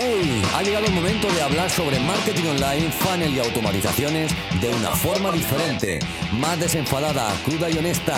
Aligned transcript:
¡Hey! 0.00 0.42
Ha 0.54 0.62
llegado 0.62 0.86
el 0.86 0.92
momento 0.92 1.26
de 1.32 1.42
hablar 1.42 1.68
sobre 1.68 1.98
marketing 1.98 2.46
online, 2.50 2.88
funnel 2.92 3.34
y 3.34 3.40
automatizaciones 3.40 4.32
de 4.60 4.68
una 4.68 4.90
forma 4.90 5.32
diferente, 5.32 5.98
más 6.34 6.60
desenfadada, 6.60 7.28
cruda 7.44 7.68
y 7.68 7.78
honesta. 7.78 8.14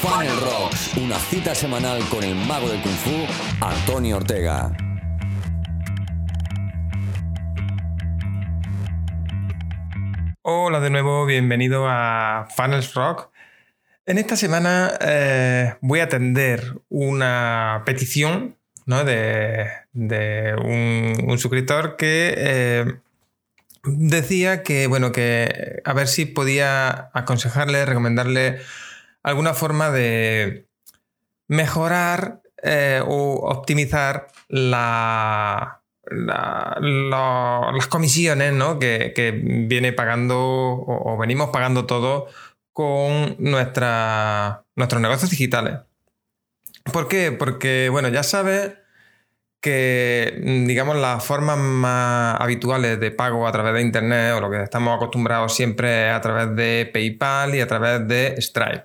Funnel 0.00 0.38
Rocks, 0.40 0.96
una 0.96 1.18
cita 1.18 1.52
semanal 1.52 2.00
con 2.10 2.22
el 2.22 2.36
mago 2.36 2.68
del 2.68 2.80
kung 2.80 2.94
fu, 2.94 3.10
Antonio 3.60 4.18
Ortega. 4.18 4.70
Hola 10.42 10.78
de 10.78 10.90
nuevo, 10.90 11.26
bienvenido 11.26 11.86
a 11.88 12.46
Funnels 12.54 12.94
Rock. 12.94 13.30
En 14.04 14.18
esta 14.18 14.36
semana 14.36 14.92
eh, 15.00 15.74
voy 15.80 15.98
a 15.98 16.04
atender 16.04 16.62
una 16.88 17.82
petición 17.84 18.56
de, 18.86 20.54
un, 20.62 21.38
suscriptor 21.38 21.96
que 21.96 22.34
eh, 22.36 22.94
decía 23.84 24.62
que, 24.62 24.86
bueno, 24.86 25.12
que 25.12 25.82
a 25.84 25.92
ver 25.92 26.08
si 26.08 26.24
podía 26.24 27.10
aconsejarle, 27.12 27.84
recomendarle 27.84 28.60
alguna 29.22 29.54
forma 29.54 29.90
de 29.90 30.68
mejorar 31.48 32.42
eh, 32.62 33.02
o 33.04 33.34
optimizar 33.50 34.28
la, 34.48 35.82
las 36.08 37.86
comisiones 37.88 38.52
que, 38.78 39.42
viene 39.68 39.92
pagando 39.92 40.38
o, 40.38 41.16
venimos 41.18 41.50
pagando 41.50 41.86
todo 41.86 42.28
con 42.72 43.36
nuestra, 43.38 44.64
nuestros 44.76 45.00
negocios 45.02 45.30
digitales. 45.30 45.85
¿Por 46.92 47.08
qué? 47.08 47.32
Porque, 47.32 47.88
bueno, 47.90 48.08
ya 48.08 48.22
sabes 48.22 48.74
que, 49.60 50.40
mm, 50.42 50.66
digamos, 50.66 50.96
las 50.96 51.24
formas 51.24 51.58
más 51.58 52.40
habituales 52.40 53.00
de 53.00 53.10
pago 53.10 53.46
a 53.46 53.52
través 53.52 53.74
de 53.74 53.82
Internet 53.82 54.34
o 54.34 54.40
lo 54.40 54.50
que 54.50 54.62
estamos 54.62 54.94
acostumbrados 54.94 55.54
siempre 55.54 56.08
es 56.08 56.14
a 56.14 56.20
través 56.20 56.54
de 56.54 56.88
PayPal 56.92 57.54
y 57.54 57.60
a 57.60 57.66
través 57.66 58.06
de 58.06 58.40
Stripe. 58.40 58.84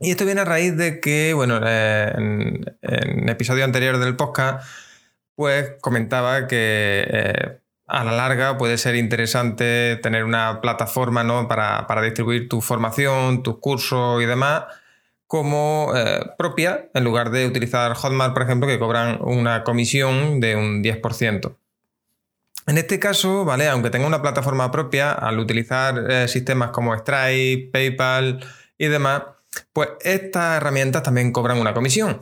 Y 0.00 0.12
esto 0.12 0.24
viene 0.24 0.40
a 0.40 0.44
raíz 0.46 0.76
de 0.76 0.98
que, 1.00 1.34
bueno, 1.34 1.60
eh, 1.62 2.12
en, 2.16 2.64
en 2.80 3.28
episodio 3.28 3.64
anterior 3.64 3.98
del 3.98 4.16
podcast, 4.16 4.66
pues 5.34 5.74
comentaba 5.82 6.46
que 6.46 7.04
eh, 7.06 7.60
a 7.86 8.04
la 8.04 8.12
larga 8.12 8.56
puede 8.56 8.78
ser 8.78 8.94
interesante 8.94 9.96
tener 9.96 10.24
una 10.24 10.60
plataforma 10.62 11.22
¿no? 11.22 11.48
para, 11.48 11.86
para 11.86 12.00
distribuir 12.00 12.48
tu 12.48 12.62
formación, 12.62 13.42
tus 13.42 13.58
cursos 13.58 14.22
y 14.22 14.26
demás 14.26 14.64
como 15.30 15.92
eh, 15.94 16.26
propia, 16.36 16.90
en 16.92 17.04
lugar 17.04 17.30
de 17.30 17.46
utilizar 17.46 17.94
Hotmart, 17.94 18.32
por 18.34 18.42
ejemplo, 18.42 18.66
que 18.66 18.80
cobran 18.80 19.16
una 19.22 19.62
comisión 19.62 20.40
de 20.40 20.56
un 20.56 20.82
10%. 20.82 21.56
En 22.66 22.78
este 22.78 22.98
caso, 22.98 23.44
¿vale? 23.44 23.68
Aunque 23.68 23.90
tenga 23.90 24.08
una 24.08 24.22
plataforma 24.22 24.72
propia, 24.72 25.12
al 25.12 25.38
utilizar 25.38 26.10
eh, 26.10 26.26
sistemas 26.26 26.70
como 26.70 26.96
Stripe, 26.98 27.70
PayPal 27.72 28.44
y 28.76 28.88
demás, 28.88 29.22
pues 29.72 29.90
estas 30.00 30.56
herramientas 30.56 31.04
también 31.04 31.30
cobran 31.30 31.58
una 31.58 31.74
comisión. 31.74 32.18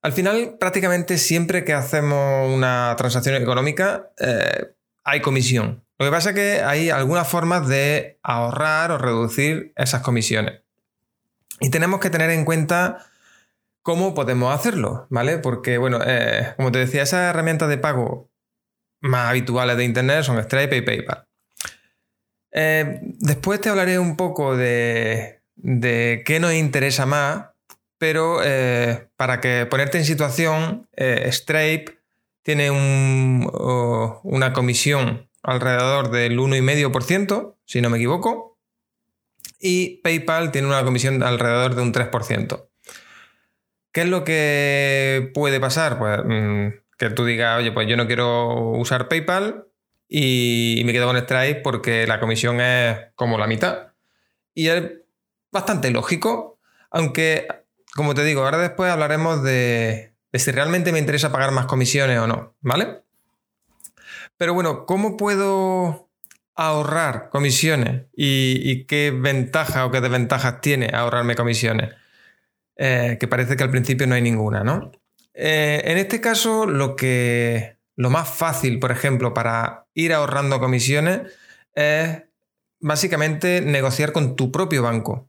Al 0.00 0.12
final, 0.12 0.56
prácticamente 0.60 1.18
siempre 1.18 1.64
que 1.64 1.72
hacemos 1.72 2.48
una 2.54 2.94
transacción 2.96 3.42
económica, 3.42 4.12
eh, 4.20 4.68
hay 5.02 5.20
comisión. 5.20 5.84
Lo 5.98 6.06
que 6.06 6.12
pasa 6.12 6.28
es 6.28 6.36
que 6.36 6.62
hay 6.62 6.90
algunas 6.90 7.26
formas 7.26 7.66
de 7.66 8.20
ahorrar 8.22 8.92
o 8.92 8.98
reducir 8.98 9.72
esas 9.74 10.02
comisiones. 10.02 10.60
Y 11.60 11.68
tenemos 11.70 12.00
que 12.00 12.10
tener 12.10 12.30
en 12.30 12.44
cuenta 12.46 13.06
cómo 13.82 14.14
podemos 14.14 14.54
hacerlo, 14.54 15.06
¿vale? 15.10 15.38
Porque, 15.38 15.78
bueno, 15.78 16.00
eh, 16.04 16.54
como 16.56 16.72
te 16.72 16.78
decía, 16.78 17.02
esas 17.02 17.30
herramientas 17.30 17.68
de 17.68 17.78
pago 17.78 18.30
más 19.00 19.28
habituales 19.28 19.76
de 19.76 19.84
Internet 19.84 20.24
son 20.24 20.42
Stripe 20.42 20.76
y 20.76 20.82
PayPal. 20.82 21.26
Eh, 22.52 23.00
después 23.02 23.60
te 23.60 23.68
hablaré 23.68 23.98
un 23.98 24.16
poco 24.16 24.56
de, 24.56 25.42
qué 25.54 26.38
nos 26.40 26.54
interesa 26.54 27.04
más, 27.06 27.50
pero 27.98 28.40
eh, 28.42 29.08
para 29.16 29.40
que 29.40 29.66
ponerte 29.66 29.98
en 29.98 30.04
situación, 30.04 30.88
Stripe 30.96 31.98
tiene 32.42 32.70
una 32.70 34.52
comisión 34.54 35.28
alrededor 35.42 36.10
del 36.10 36.38
1,5%, 36.38 37.56
si 37.66 37.80
no 37.80 37.90
me 37.90 37.98
equivoco 37.98 38.49
y 39.60 39.98
PayPal 39.98 40.50
tiene 40.50 40.68
una 40.68 40.82
comisión 40.82 41.18
de 41.18 41.26
alrededor 41.26 41.74
de 41.74 41.82
un 41.82 41.92
3%. 41.92 42.68
¿Qué 43.92 44.02
es 44.02 44.08
lo 44.08 44.24
que 44.24 45.30
puede 45.34 45.60
pasar? 45.60 45.98
Pues 45.98 46.20
mm, 46.24 46.68
que 46.96 47.10
tú 47.10 47.24
digas, 47.24 47.58
oye, 47.58 47.72
pues 47.72 47.86
yo 47.88 47.96
no 47.96 48.06
quiero 48.06 48.70
usar 48.70 49.08
PayPal 49.08 49.66
y 50.08 50.82
me 50.84 50.92
quedo 50.92 51.06
con 51.06 51.18
Stripe 51.18 51.60
porque 51.62 52.06
la 52.06 52.20
comisión 52.20 52.60
es 52.60 52.98
como 53.14 53.38
la 53.38 53.46
mitad. 53.46 53.92
Y 54.54 54.68
es 54.68 54.92
bastante 55.52 55.90
lógico, 55.90 56.58
aunque, 56.90 57.46
como 57.94 58.14
te 58.14 58.24
digo, 58.24 58.42
ahora 58.42 58.58
después 58.58 58.90
hablaremos 58.90 59.42
de, 59.42 60.14
de 60.32 60.38
si 60.38 60.50
realmente 60.50 60.92
me 60.92 60.98
interesa 60.98 61.32
pagar 61.32 61.52
más 61.52 61.66
comisiones 61.66 62.18
o 62.18 62.26
no, 62.26 62.54
¿vale? 62.60 63.02
Pero 64.36 64.54
bueno, 64.54 64.86
¿cómo 64.86 65.16
puedo 65.16 66.09
ahorrar 66.54 67.30
comisiones 67.30 68.06
y, 68.14 68.84
qué 68.84 69.10
ventaja 69.10 69.86
o 69.86 69.90
qué 69.90 70.00
desventajas 70.00 70.60
tiene 70.60 70.90
ahorrarme 70.92 71.34
comisiones. 71.34 71.94
Eh, 72.76 73.18
que 73.20 73.28
parece 73.28 73.56
que 73.56 73.62
al 73.62 73.70
principio 73.70 74.06
no 74.06 74.14
hay 74.14 74.22
ninguna, 74.22 74.64
¿no? 74.64 74.90
Eh, 75.34 75.82
en 75.84 75.98
este 75.98 76.20
caso, 76.20 76.66
lo 76.66 76.96
que 76.96 77.76
lo 77.96 78.08
más 78.08 78.28
fácil, 78.28 78.78
por 78.78 78.90
ejemplo, 78.90 79.34
para 79.34 79.86
ir 79.94 80.14
ahorrando 80.14 80.60
comisiones 80.60 81.20
es 81.74 82.22
básicamente 82.80 83.60
negociar 83.60 84.12
con 84.12 84.36
tu 84.36 84.50
propio 84.50 84.82
banco. 84.82 85.28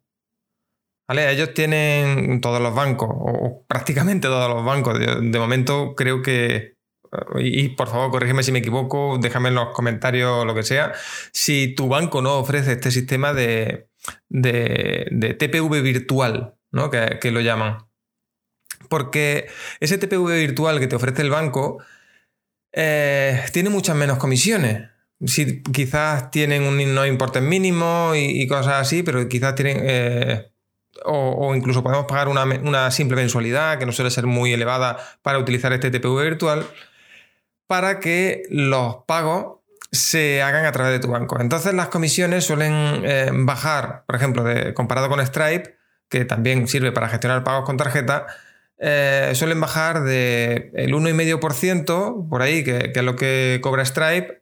¿Vale? 1.08 1.30
Ellos 1.30 1.54
tienen 1.54 2.40
todos 2.40 2.62
los 2.62 2.74
bancos, 2.74 3.10
o 3.12 3.66
prácticamente 3.68 4.30
todos 4.30 4.50
los 4.50 4.64
bancos. 4.64 4.98
de 4.98 5.40
momento 5.40 5.94
creo 5.96 6.22
que 6.22 6.78
y, 7.40 7.70
por 7.70 7.90
favor, 7.90 8.10
corrígeme 8.12 8.44
si 8.44 8.52
me 8.52 8.60
equivoco, 8.60 9.18
déjame 9.20 9.50
en 9.50 9.56
los 9.56 9.70
comentarios 9.70 10.46
lo 10.46 10.56
que 10.56 10.64
sea, 10.64 10.94
si 11.34 11.76
tu 11.76 11.90
banco 11.90 12.22
no 12.22 12.38
ofrece 12.38 12.74
este 12.74 12.92
sistema 12.92 13.34
de, 13.34 13.90
de, 14.30 15.36
TPV 15.38 15.82
virtual, 15.82 16.56
¿no? 16.72 16.90
que, 16.90 17.32
lo 17.32 17.42
llaman. 17.42 17.86
Porque 18.90 19.48
ese 19.80 19.98
TPV 19.98 20.40
virtual 20.40 20.80
que 20.80 20.88
te 20.88 20.96
ofrece 20.96 21.22
el 21.22 21.30
banco 21.30 21.84
eh, 22.72 23.44
tiene 23.52 23.70
muchas 23.70 23.96
menos 23.96 24.18
comisiones. 24.18 24.90
Si 25.26 25.62
quizás 25.62 26.32
tienen 26.32 26.64
un 26.64 26.96
no 26.96 27.06
importe 27.06 27.42
mínimo 27.42 28.14
y, 28.16 28.48
cosas 28.48 28.82
así, 28.82 29.04
pero 29.04 29.28
quizás 29.28 29.54
tienen. 29.56 29.78
Eh, 29.82 30.48
o, 31.06 31.56
incluso 31.56 31.84
podemos 31.84 32.06
pagar 32.06 32.28
una, 32.28 32.44
una, 32.44 32.92
simple 32.92 33.16
mensualidad 33.16 33.80
que 33.80 33.86
no 33.86 33.92
suele 33.92 34.12
ser 34.12 34.26
muy 34.28 34.52
elevada 34.52 34.98
para 35.22 35.40
utilizar 35.40 35.72
este 35.74 35.90
TPV 35.90 36.24
virtual 36.24 36.66
para 37.72 38.02
que 38.02 38.44
los 38.50 38.98
pagos 39.06 39.60
se 39.94 40.42
hagan 40.42 40.66
a 40.66 40.74
través 40.74 40.92
de 40.92 41.00
tu 41.00 41.08
banco. 41.08 41.40
Entonces 41.40 41.74
las 41.74 41.88
comisiones 41.88 42.44
suelen 42.44 43.02
eh, 43.06 43.30
bajar, 43.32 44.04
por 44.06 44.18
ejemplo, 44.18 44.44
comparado 44.74 45.08
con 45.08 45.26
Stripe, 45.26 45.78
que 46.10 46.26
también 46.26 46.68
sirve 46.68 46.92
para 46.92 47.08
gestionar 47.08 47.46
pagos 47.46 47.64
con 47.64 47.78
tarjeta, 47.78 48.28
eh, 48.78 49.32
suelen 49.36 49.62
bajar 49.62 50.04
del 50.04 50.94
1,5% 50.94 52.28
por 52.28 52.42
ahí, 52.42 52.66
que, 52.66 52.92
es 52.94 53.04
lo 53.04 53.16
que 53.16 53.62
cobra 53.64 53.86
Stripe, 53.86 54.42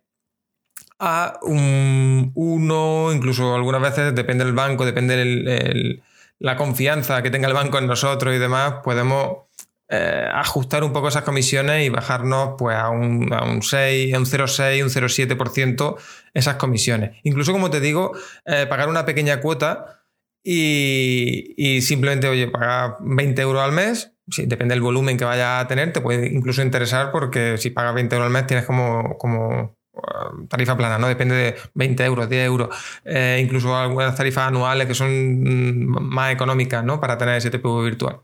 a 0.97 1.37
un 1.43 2.31
1, 2.33 3.13
incluso 3.13 3.53
algunas 3.53 3.81
veces, 3.83 4.15
depende 4.15 4.43
del 4.43 4.55
banco, 4.55 4.87
depende 4.87 5.15
de 5.15 6.01
la 6.39 6.55
confianza 6.55 7.21
que 7.21 7.29
tenga 7.29 7.47
el 7.47 7.53
banco 7.53 7.77
en 7.77 7.85
nosotros 7.85 8.33
y 8.33 8.39
demás, 8.39 8.77
podemos 8.83 9.48
eh, 9.91 10.29
ajustar 10.31 10.83
un 10.83 10.93
poco 10.93 11.07
esas 11.07 11.23
comisiones 11.23 11.83
y 11.83 11.89
bajarnos 11.89 12.55
pues, 12.59 12.77
a, 12.77 12.89
un, 12.89 13.33
a 13.33 13.43
un 13.43 13.63
6, 13.63 14.13
a 14.13 14.19
un 14.19 14.25
0,6, 14.25 14.83
un 14.83 14.89
0,7% 14.89 15.97
esas 16.35 16.55
comisiones. 16.57 17.17
Incluso, 17.23 17.51
como 17.51 17.71
te 17.71 17.79
digo, 17.79 18.11
eh, 18.45 18.67
pagar 18.69 18.87
una 18.87 19.05
pequeña 19.05 19.41
cuota 19.41 20.03
y, 20.43 21.81
simplemente, 21.81 22.27
oye, 22.27 22.47
pagar 22.47 22.97
20 23.01 23.41
euros 23.41 23.63
al 23.63 23.71
mes, 23.71 24.13
si 24.29 24.45
depende 24.45 24.75
del 24.75 24.81
volumen 24.81 25.17
que 25.17 25.25
vaya 25.25 25.59
a 25.59 25.67
tener, 25.67 25.91
te 25.91 26.01
puede 26.01 26.27
incluso 26.27 26.61
interesar 26.61 27.11
porque 27.11 27.57
si 27.57 27.71
pagas 27.71 27.95
20 27.95 28.15
euros 28.15 28.27
al 28.27 28.33
mes 28.33 28.45
tienes 28.45 28.65
como, 28.65 29.17
como 29.17 29.75
uh, 29.91 30.47
tarifa 30.47 30.77
plana, 30.77 30.99
¿no? 30.99 31.07
Depende 31.07 31.35
de 31.35 31.55
20 31.73 32.05
euros, 32.05 32.29
10 32.29 32.45
euros, 32.45 32.69
eh, 33.05 33.39
incluso 33.43 33.75
algunas 33.75 34.15
tarifas 34.15 34.47
anuales 34.47 34.87
que 34.87 34.93
son 34.93 35.09
mm, 35.09 36.13
más 36.13 36.31
económicas, 36.31 36.83
¿no? 36.83 36.99
Para 36.99 37.17
tener 37.17 37.37
ese 37.37 37.49
tipo 37.49 37.81
virtual. 37.81 38.21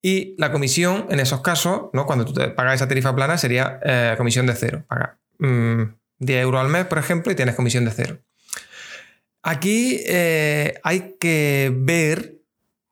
Y 0.00 0.36
la 0.38 0.52
comisión, 0.52 1.06
en 1.10 1.20
esos 1.20 1.40
casos, 1.40 1.90
¿no? 1.92 2.06
cuando 2.06 2.24
tú 2.24 2.32
te 2.32 2.48
pagas 2.48 2.76
esa 2.76 2.88
tarifa 2.88 3.14
plana, 3.14 3.36
sería 3.36 3.80
eh, 3.82 4.14
comisión 4.16 4.46
de 4.46 4.54
cero. 4.54 4.84
Paga 4.86 5.18
10 5.38 5.50
mm, 5.50 6.30
euros 6.30 6.60
al 6.60 6.68
mes, 6.68 6.86
por 6.86 6.98
ejemplo, 6.98 7.32
y 7.32 7.34
tienes 7.34 7.56
comisión 7.56 7.84
de 7.84 7.90
cero. 7.90 8.18
Aquí 9.42 10.02
eh, 10.06 10.80
hay 10.82 11.16
que 11.18 11.72
ver 11.74 12.38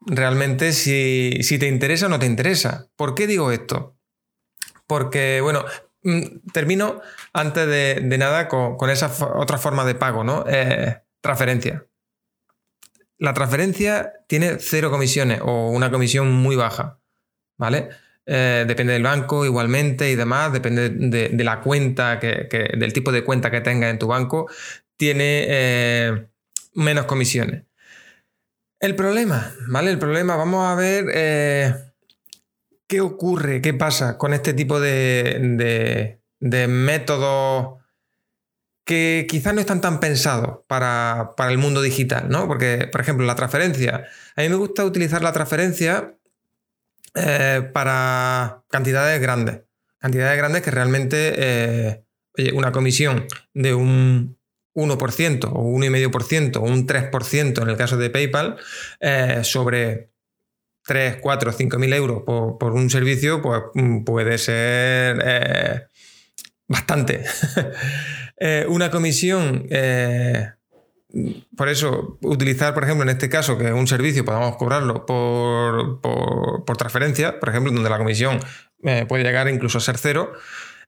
realmente 0.00 0.72
si, 0.72 1.38
te 1.58 1.68
interesa 1.68 2.06
o 2.06 2.08
no 2.08 2.18
te 2.18 2.26
interesa. 2.26 2.88
¿Por 2.96 3.14
qué 3.14 3.26
digo 3.26 3.52
esto? 3.52 3.96
Porque, 4.86 5.40
bueno, 5.40 5.64
mm, 6.02 6.50
termino 6.52 7.00
antes 7.32 7.66
de, 7.66 8.00
nada 8.18 8.48
con, 8.48 8.90
esa 8.90 9.12
otra 9.36 9.58
forma 9.58 9.84
de 9.84 9.94
pago, 9.94 10.24
¿no? 10.24 10.44
Eh, 10.48 11.02
transferencia. 11.20 11.86
La 13.18 13.32
transferencia 13.32 14.12
tiene 14.26 14.58
cero 14.58 14.90
comisiones 14.90 15.40
o 15.42 15.70
una 15.70 15.90
comisión 15.90 16.32
muy 16.32 16.56
baja, 16.56 17.00
¿vale? 17.56 17.88
Eh, 18.26 18.64
depende 18.66 18.92
del 18.92 19.04
banco 19.04 19.44
igualmente 19.46 20.10
y 20.10 20.16
demás, 20.16 20.52
depende 20.52 20.90
de, 20.90 21.44
la 21.44 21.60
cuenta, 21.60 22.18
que, 22.18 22.48
del 22.76 22.92
tipo 22.92 23.12
de 23.12 23.22
cuenta 23.22 23.50
que 23.52 23.60
tengas 23.60 23.90
en 23.90 23.98
tu 23.98 24.08
banco, 24.08 24.50
tiene 24.96 25.46
eh, 25.48 26.26
menos 26.74 27.06
comisiones. 27.06 27.62
El 28.80 28.96
problema, 28.96 29.54
¿vale? 29.68 29.90
El 29.90 29.98
problema, 29.98 30.36
vamos 30.36 30.66
a 30.66 30.74
ver 30.74 31.06
eh, 31.14 31.74
qué 32.86 33.00
ocurre, 33.00 33.62
qué 33.62 33.74
pasa 33.74 34.18
con 34.18 34.34
este 34.34 34.54
tipo 34.54 34.80
de, 34.80 36.18
de, 36.40 36.68
métodos 36.68 37.80
que 38.86 39.26
quizás 39.28 39.52
no 39.52 39.60
están 39.60 39.80
tan 39.80 39.98
pensados 39.98 40.60
para, 40.68 41.32
para, 41.36 41.50
el 41.50 41.58
mundo 41.58 41.82
digital, 41.82 42.28
¿no? 42.28 42.46
Porque, 42.46 42.88
por 42.90 43.00
ejemplo, 43.00 43.26
la 43.26 43.34
transferencia. 43.34 44.06
A 44.36 44.42
mí 44.42 44.48
me 44.48 44.54
gusta 44.54 44.84
utilizar 44.84 45.22
la 45.22 45.32
transferencia 45.32 46.14
eh, 47.16 47.68
para 47.72 48.62
cantidades 48.70 49.20
grandes. 49.20 49.62
Cantidades 49.98 50.38
grandes 50.38 50.62
que 50.62 50.70
realmente, 50.70 51.34
eh, 51.36 52.04
una 52.54 52.70
comisión 52.70 53.26
de 53.54 53.74
un 53.74 54.38
1% 54.74 55.50
o 55.52 55.62
1,5% 55.64 56.56
o 56.58 56.60
un 56.60 56.86
3% 56.86 57.62
en 57.62 57.68
el 57.68 57.76
caso 57.76 57.96
de 57.96 58.10
PayPal 58.10 58.56
eh, 59.00 59.40
sobre 59.42 60.10
3, 60.84 61.16
4, 61.20 61.52
5 61.52 61.78
mil 61.78 61.92
euros 61.92 62.22
por, 62.22 62.72
un 62.72 62.88
servicio, 62.88 63.42
pues 63.42 63.62
mm, 63.74 64.04
puede 64.04 64.38
ser 64.38 65.88
bastante. 66.68 67.24
una 68.68 68.90
comisión 68.90 69.66
por 71.56 71.68
eso, 71.68 72.18
utilizar, 72.22 72.74
por 72.74 72.84
ejemplo, 72.84 73.04
en 73.04 73.10
este 73.10 73.28
caso, 73.28 73.56
que 73.56 73.72
un 73.72 73.86
servicio 73.86 74.24
podamos 74.24 74.56
cobrarlo 74.56 75.06
por, 75.06 76.00
por, 76.00 76.76
transferencia, 76.76 77.40
por 77.40 77.48
ejemplo, 77.48 77.72
donde 77.72 77.88
la 77.88 77.98
comisión 77.98 78.40
eh, 78.82 79.06
puede 79.08 79.24
llegar 79.24 79.48
incluso 79.48 79.78
a 79.78 79.80
ser 79.80 79.98
cero, 79.98 80.32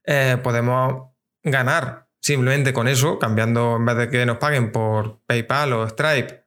eh, 0.05 0.37
podemos 0.43 1.11
ganar 1.43 2.07
simplemente 2.19 2.73
con 2.73 2.87
eso, 2.87 3.17
cambiando 3.17 3.77
en 3.77 3.85
vez 3.85 3.97
de 3.97 4.09
que 4.09 4.25
nos 4.25 4.37
paguen 4.37 4.71
por 4.71 5.19
PayPal 5.25 5.73
o 5.73 5.87
Stripe, 5.87 6.43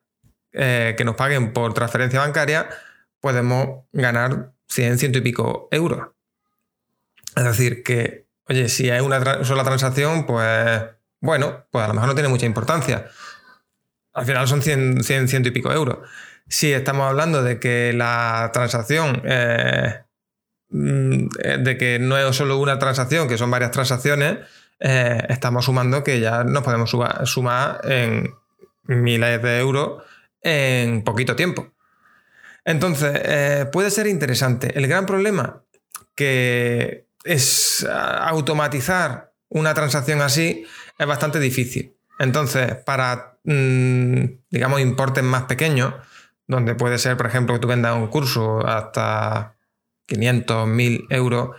eh, 0.52 0.94
que 0.96 1.04
nos 1.04 1.16
paguen 1.16 1.52
por 1.52 1.74
transferencia 1.74 2.20
bancaria, 2.20 2.68
podemos 3.20 3.86
ganar 3.92 4.52
100, 4.68 4.98
ciento 4.98 5.18
y 5.18 5.22
pico 5.22 5.68
euros. 5.70 6.08
Es 7.34 7.44
decir, 7.44 7.82
que, 7.82 8.21
oye, 8.48 8.68
si 8.68 8.90
hay 8.90 9.00
una 9.00 9.44
sola 9.44 9.64
transacción, 9.64 10.26
pues 10.26 10.82
bueno, 11.20 11.66
pues 11.70 11.84
a 11.84 11.88
lo 11.88 11.94
mejor 11.94 12.08
no 12.08 12.14
tiene 12.14 12.28
mucha 12.28 12.46
importancia 12.46 13.10
al 14.12 14.26
final 14.26 14.46
son 14.46 14.62
100, 14.62 15.04
100 15.04 15.28
ciento 15.28 15.48
y 15.48 15.52
pico 15.52 15.72
euros. 15.72 15.98
Si 16.48 16.72
estamos 16.72 17.08
hablando 17.08 17.42
de 17.42 17.58
que 17.58 17.92
la 17.92 18.50
transacción, 18.52 19.22
eh, 19.24 20.00
mm, 20.68 21.28
de 21.60 21.78
que 21.78 21.98
no 21.98 22.18
es 22.18 22.36
solo 22.36 22.58
una 22.58 22.78
transacción, 22.78 23.28
que 23.28 23.38
son 23.38 23.50
varias 23.50 23.70
transacciones, 23.70 24.38
eh, 24.80 25.22
estamos 25.28 25.64
sumando 25.64 26.02
que 26.02 26.20
ya 26.20 26.44
nos 26.44 26.62
podemos 26.62 26.90
sumar 27.24 27.80
en 27.84 28.34
miles 28.84 29.42
de 29.42 29.58
euros 29.58 30.02
en 30.42 31.02
poquito 31.04 31.36
tiempo. 31.36 31.72
Entonces, 32.64 33.20
eh, 33.24 33.66
puede 33.72 33.90
ser 33.90 34.06
interesante. 34.06 34.76
El 34.76 34.88
gran 34.88 35.06
problema 35.06 35.62
que 36.14 37.06
es 37.24 37.86
automatizar 37.88 39.32
una 39.48 39.74
transacción 39.74 40.20
así 40.22 40.64
es 40.98 41.06
bastante 41.06 41.38
difícil. 41.40 41.94
Entonces, 42.18 42.76
para 42.76 43.32
Mm, 43.44 44.24
digamos, 44.50 44.80
importes 44.80 45.24
más 45.24 45.44
pequeños, 45.44 45.94
donde 46.46 46.74
puede 46.74 46.98
ser, 46.98 47.16
por 47.16 47.26
ejemplo, 47.26 47.54
que 47.54 47.60
tú 47.60 47.68
vendas 47.68 47.96
un 47.96 48.08
curso 48.08 48.64
hasta 48.66 49.56
500, 50.06 50.68
1000 50.68 51.06
euros, 51.10 51.56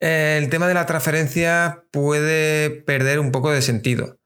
el 0.00 0.48
tema 0.50 0.68
de 0.68 0.74
la 0.74 0.86
transferencia 0.86 1.84
puede 1.90 2.70
perder 2.70 3.18
un 3.20 3.32
poco 3.32 3.50
de 3.52 3.62
sentido. 3.62 4.18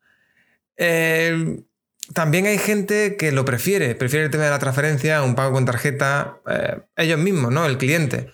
también 2.14 2.46
hay 2.46 2.58
gente 2.58 3.16
que 3.16 3.30
lo 3.32 3.44
prefiere, 3.44 3.94
prefiere 3.94 4.24
el 4.26 4.30
tema 4.30 4.44
de 4.44 4.50
la 4.50 4.58
transferencia, 4.58 5.22
un 5.22 5.34
pago 5.34 5.52
con 5.52 5.64
tarjeta, 5.64 6.38
eh, 6.48 6.80
ellos 6.96 7.18
mismos, 7.18 7.52
¿no? 7.52 7.66
El 7.66 7.78
cliente. 7.78 8.32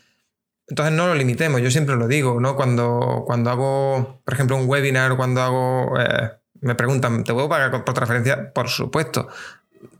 Entonces 0.68 0.94
no 0.94 1.06
lo 1.06 1.14
limitemos, 1.14 1.60
yo 1.60 1.70
siempre 1.70 1.94
lo 1.96 2.08
digo, 2.08 2.40
¿no? 2.40 2.56
Cuando, 2.56 3.22
cuando 3.24 3.50
hago, 3.50 4.20
por 4.24 4.34
ejemplo, 4.34 4.56
un 4.56 4.68
webinar, 4.68 5.16
cuando 5.16 5.40
hago 5.42 6.00
eh, 6.00 6.32
me 6.60 6.74
preguntan, 6.74 7.22
¿te 7.22 7.32
puedo 7.32 7.48
pagar 7.48 7.84
por 7.84 7.94
transferencia? 7.94 8.52
Por 8.52 8.68
supuesto. 8.68 9.28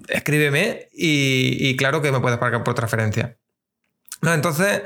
Escríbeme 0.09 0.89
y, 0.93 1.77
claro 1.77 2.03
que 2.03 2.11
me 2.11 2.21
puedes 2.21 2.39
pagar 2.39 2.65
por 2.65 2.75
transferencia. 2.75 3.37
No, 4.23 4.35
entonces, 4.35 4.83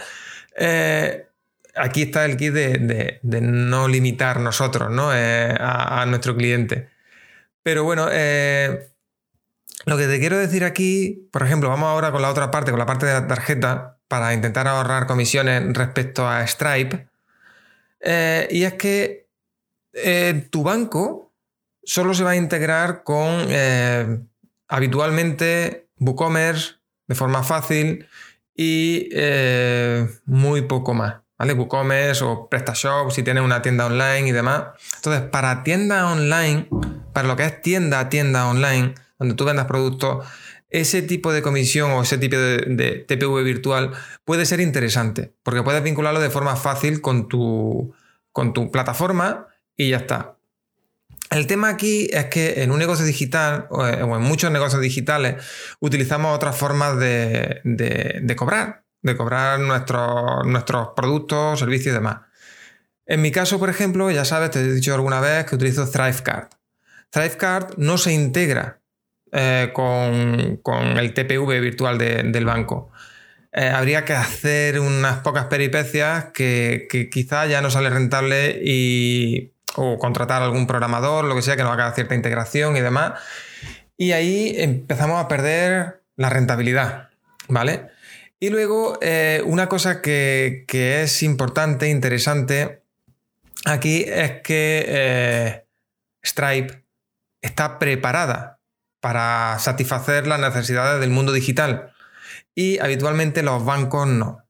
eh, 0.56 1.28
aquí 1.74 2.02
está 2.02 2.26
el 2.26 2.36
kit 2.36 2.52
de, 2.52 3.20
no 3.22 3.88
limitar 3.88 4.40
nosotros 4.40 4.90
¿no? 4.90 5.14
Eh, 5.14 5.54
a, 5.58 6.04
nuestro 6.06 6.36
cliente. 6.36 6.90
Pero 7.62 7.84
bueno, 7.84 8.04
lo 9.86 9.96
que 9.96 10.06
te 10.06 10.18
quiero 10.18 10.36
decir 10.36 10.64
aquí, 10.64 11.28
por 11.32 11.42
ejemplo, 11.42 11.70
vamos 11.70 11.88
ahora 11.88 12.12
con 12.12 12.20
la 12.20 12.30
otra 12.30 12.50
parte, 12.50 12.70
con 12.70 12.78
la 12.78 12.86
parte 12.86 13.06
de 13.06 13.12
la 13.12 13.26
tarjeta, 13.26 13.99
para 14.10 14.34
intentar 14.34 14.66
ahorrar 14.66 15.06
comisiones 15.06 15.72
respecto 15.72 16.28
a 16.28 16.44
Stripe. 16.44 17.06
y 18.50 18.64
es 18.64 18.74
que 18.74 19.28
tu 20.50 20.64
banco 20.64 21.30
solo 21.84 22.14
se 22.14 22.24
va 22.24 22.30
a 22.30 22.36
integrar 22.36 23.02
con 23.02 23.46
eh, 23.48 24.20
habitualmente 24.68 25.88
WooCommerce 25.98 26.74
de 27.06 27.14
forma 27.14 27.42
fácil 27.42 28.06
y 28.54 29.08
eh, 29.12 30.08
muy 30.24 30.62
poco 30.62 30.94
más. 30.94 31.16
¿Vale? 31.38 31.54
WooCommerce 31.54 32.22
o 32.22 32.48
PrestaShop 32.48 33.10
si 33.12 33.22
tienes 33.22 33.42
una 33.42 33.62
tienda 33.62 33.86
online 33.86 34.28
y 34.28 34.32
demás. 34.32 34.64
Entonces, 34.96 35.22
para 35.30 35.62
tienda 35.62 36.12
online, 36.12 36.68
para 37.14 37.26
lo 37.26 37.34
que 37.34 37.46
es 37.46 37.62
tienda 37.62 38.10
tienda 38.10 38.46
online, 38.46 38.94
donde 39.18 39.34
tú 39.34 39.46
vendas 39.46 39.66
productos, 39.66 40.26
ese 40.70 41.02
tipo 41.02 41.32
de 41.32 41.42
comisión 41.42 41.90
o 41.90 42.02
ese 42.02 42.18
tipo 42.18 42.36
de, 42.36 42.58
de, 42.68 43.04
TPV 43.06 43.42
virtual 43.42 43.92
puede 44.24 44.46
ser 44.46 44.60
interesante, 44.60 45.34
porque 45.42 45.62
puedes 45.62 45.82
vincularlo 45.82 46.20
de 46.20 46.30
forma 46.30 46.56
fácil 46.56 47.00
con 47.00 47.28
tu, 47.28 47.92
con 48.32 48.52
tu 48.52 48.70
plataforma 48.70 49.48
y 49.76 49.90
ya 49.90 49.98
está. 49.98 50.36
El 51.30 51.46
tema 51.46 51.68
aquí 51.68 52.08
es 52.12 52.26
que 52.26 52.62
en 52.62 52.72
un 52.72 52.78
negocio 52.80 53.04
digital 53.04 53.68
o 53.70 53.86
en 53.86 54.22
muchos 54.22 54.50
negocios 54.50 54.82
digitales 54.82 55.36
utilizamos 55.78 56.34
otras 56.34 56.56
formas 56.56 56.98
de, 56.98 57.62
cobrar, 58.36 58.84
de 59.02 59.16
cobrar 59.16 59.60
nuestros, 59.60 60.44
nuestros 60.46 60.88
productos, 60.96 61.60
servicios 61.60 61.92
y 61.92 61.94
demás. 61.94 62.22
En 63.06 63.22
mi 63.22 63.30
caso, 63.30 63.60
por 63.60 63.70
ejemplo, 63.70 64.10
ya 64.10 64.24
sabes, 64.24 64.50
te 64.50 64.60
he 64.60 64.72
dicho 64.72 64.92
alguna 64.92 65.20
vez 65.20 65.46
que 65.46 65.54
utilizo 65.54 65.88
Thrivecard. 65.88 66.48
Thrivecard 67.10 67.76
no 67.76 67.96
se 67.96 68.12
integra 68.12 68.79
eh, 69.32 69.70
con, 69.72 70.98
el 70.98 71.14
TPV 71.14 71.60
virtual 71.60 71.98
del 71.98 72.44
banco. 72.44 72.90
Eh, 73.52 73.68
habría 73.68 74.04
que 74.04 74.12
hacer 74.12 74.80
unas 74.80 75.18
pocas 75.18 75.46
peripecias 75.46 76.26
que, 76.26 76.86
que 76.90 77.10
quizá 77.10 77.46
ya 77.46 77.60
no 77.60 77.70
sale 77.70 77.90
rentable 77.90 78.60
y 78.62 79.52
o 79.76 79.98
contratar 79.98 80.42
algún 80.42 80.66
programador, 80.66 81.24
lo 81.24 81.36
que 81.36 81.42
sea, 81.42 81.56
que 81.56 81.62
nos 81.62 81.72
haga 81.72 81.92
cierta 81.92 82.14
integración 82.14 82.76
y 82.76 82.80
demás. 82.80 83.20
Y 83.96 84.12
ahí 84.12 84.54
empezamos 84.56 85.22
a 85.22 85.28
perder 85.28 86.02
la 86.16 86.28
rentabilidad, 86.28 87.10
¿vale? 87.48 87.88
Y 88.40 88.50
luego, 88.50 88.98
eh, 89.00 89.42
una 89.44 89.68
cosa 89.68 90.00
que, 90.02 90.64
es 90.68 91.22
importante, 91.22 91.88
interesante, 91.88 92.82
aquí 93.64 94.04
es 94.06 94.40
que 94.42 95.64
Stripe 96.24 96.84
está 97.42 97.78
preparada 97.78 98.59
para 99.00 99.58
satisfacer 99.58 100.26
las 100.26 100.40
necesidades 100.40 101.00
del 101.00 101.10
mundo 101.10 101.32
digital 101.32 101.92
y 102.54 102.78
habitualmente 102.78 103.42
los 103.42 103.64
bancos 103.64 104.06
no. 104.06 104.44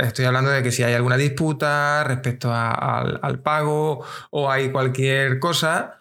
Estoy 0.00 0.26
hablando 0.26 0.50
de 0.50 0.62
que 0.62 0.70
si 0.70 0.84
hay 0.84 0.94
alguna 0.94 1.16
disputa 1.16 2.04
respecto 2.04 2.52
al, 2.52 3.40
pago 3.42 4.04
o 4.30 4.48
hay 4.48 4.70
cualquier 4.70 5.40
cosa, 5.40 5.98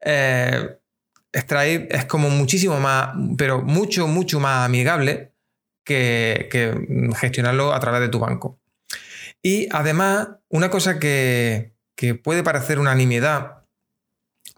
eh, 0.00 0.78
Stripe 1.34 1.94
es 1.94 2.06
como 2.06 2.30
muchísimo 2.30 2.80
más, 2.80 3.14
pero 3.36 3.60
mucho, 3.60 4.06
mucho 4.06 4.40
más 4.40 4.64
amigable 4.64 5.34
que, 5.84 6.48
gestionarlo 7.16 7.74
a 7.74 7.80
través 7.80 8.00
de 8.00 8.08
tu 8.08 8.20
banco. 8.20 8.58
Y 9.42 9.68
además, 9.70 10.28
una 10.48 10.70
cosa 10.70 10.98
que, 10.98 11.74
puede 12.22 12.42
parecer 12.42 12.78
una 12.78 12.94
nimiedad, 12.94 13.63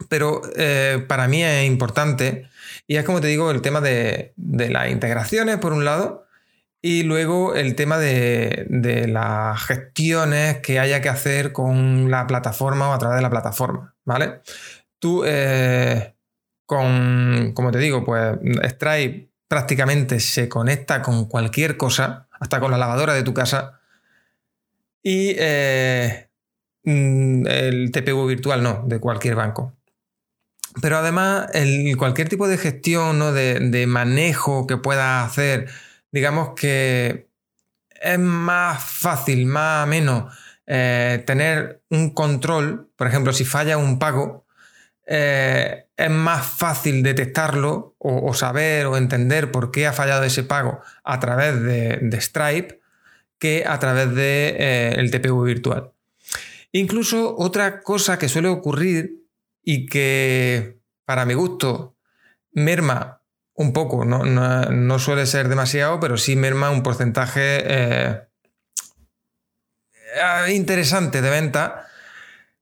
pero 0.08 0.42
eh, 0.56 1.04
para 1.08 1.28
mí 1.28 1.42
es 1.42 1.66
importante, 1.66 2.48
y 2.86 2.96
es 2.96 3.04
como 3.04 3.20
te 3.20 3.28
digo, 3.28 3.50
el 3.50 3.62
tema 3.62 3.80
de, 3.80 4.32
de 4.36 4.70
las 4.70 4.90
integraciones, 4.90 5.58
por 5.58 5.72
un 5.72 5.84
lado, 5.84 6.26
Y 6.82 7.02
luego 7.02 7.54
el 7.56 7.74
tema 7.74 7.98
de, 7.98 8.66
las 9.08 9.62
gestiones 9.64 10.58
que 10.60 10.78
haya 10.78 11.00
que 11.00 11.08
hacer 11.08 11.52
con 11.52 12.10
la 12.10 12.26
plataforma 12.28 12.90
o 12.90 12.92
a 12.92 12.98
través 12.98 13.16
de 13.16 13.22
la 13.22 13.30
plataforma, 13.30 13.96
¿vale? 14.04 14.40
Tú, 15.00 15.24
eh, 15.26 16.14
con, 16.66 17.52
como 17.54 17.72
te 17.72 17.78
digo, 17.78 18.04
pues 18.04 18.38
Stripe 18.72 19.30
prácticamente 19.48 20.20
se 20.20 20.48
conecta 20.48 21.02
con 21.02 21.26
cualquier 21.26 21.76
cosa, 21.76 22.28
hasta 22.38 22.60
con 22.60 22.70
la 22.70 22.78
lavadora 22.78 23.14
de 23.14 23.22
tu 23.22 23.34
casa. 23.34 23.80
Y 25.02 25.34
eh, 25.38 26.28
mm, 26.84 27.46
el 27.46 27.90
TPU 27.92 28.26
virtual 28.26 28.62
no, 28.62 28.84
de 28.86 29.00
cualquier 29.00 29.34
banco. 29.36 29.74
Pero 30.82 30.98
además, 30.98 31.48
el, 31.54 31.96
cualquier 31.96 32.28
tipo 32.28 32.48
de 32.48 32.58
gestión, 32.58 33.18
¿no? 33.18 33.32
de, 33.32 33.60
de 33.60 33.86
manejo 33.86 34.66
que 34.66 34.76
pueda 34.76 35.24
hacer 35.24 35.68
digamos 36.16 36.50
que 36.56 37.28
es 38.00 38.18
más 38.18 38.82
fácil, 38.82 39.44
más 39.44 39.82
ameno 39.82 40.30
eh, 40.66 41.22
tener 41.26 41.82
un 41.90 42.14
control, 42.14 42.90
por 42.96 43.06
ejemplo, 43.06 43.34
si 43.34 43.44
falla 43.44 43.76
un 43.76 43.98
pago, 43.98 44.46
eh, 45.06 45.88
es 45.94 46.10
más 46.10 46.46
fácil 46.46 47.02
detectarlo 47.02 47.94
o, 47.98 48.32
saber 48.32 48.86
o 48.86 48.96
entender 48.96 49.52
por 49.52 49.70
qué 49.70 49.86
ha 49.86 49.92
fallado 49.92 50.24
ese 50.24 50.42
pago 50.42 50.80
a 51.04 51.20
través 51.20 51.62
de, 51.62 52.18
Stripe 52.18 52.80
que 53.38 53.64
a 53.66 53.78
través 53.78 54.06
del 54.06 54.16
de, 54.16 54.56
eh, 54.58 55.10
TPU 55.10 55.42
virtual. 55.42 55.92
Incluso 56.72 57.36
otra 57.36 57.80
cosa 57.82 58.18
que 58.18 58.30
suele 58.30 58.48
ocurrir 58.48 59.25
y 59.68 59.86
que 59.86 60.78
para 61.04 61.26
mi 61.26 61.34
gusto 61.34 61.96
merma 62.52 63.20
un 63.54 63.72
poco, 63.72 64.04
no, 64.04 64.98
suele 64.98 65.26
ser 65.26 65.48
demasiado, 65.48 65.98
pero 65.98 66.16
sí 66.16 66.36
merma 66.36 66.70
un 66.70 66.82
porcentaje 66.82 67.62
eh, 67.64 68.20
eh, 70.14 70.52
interesante 70.54 71.20
de 71.20 71.30
venta, 71.30 71.88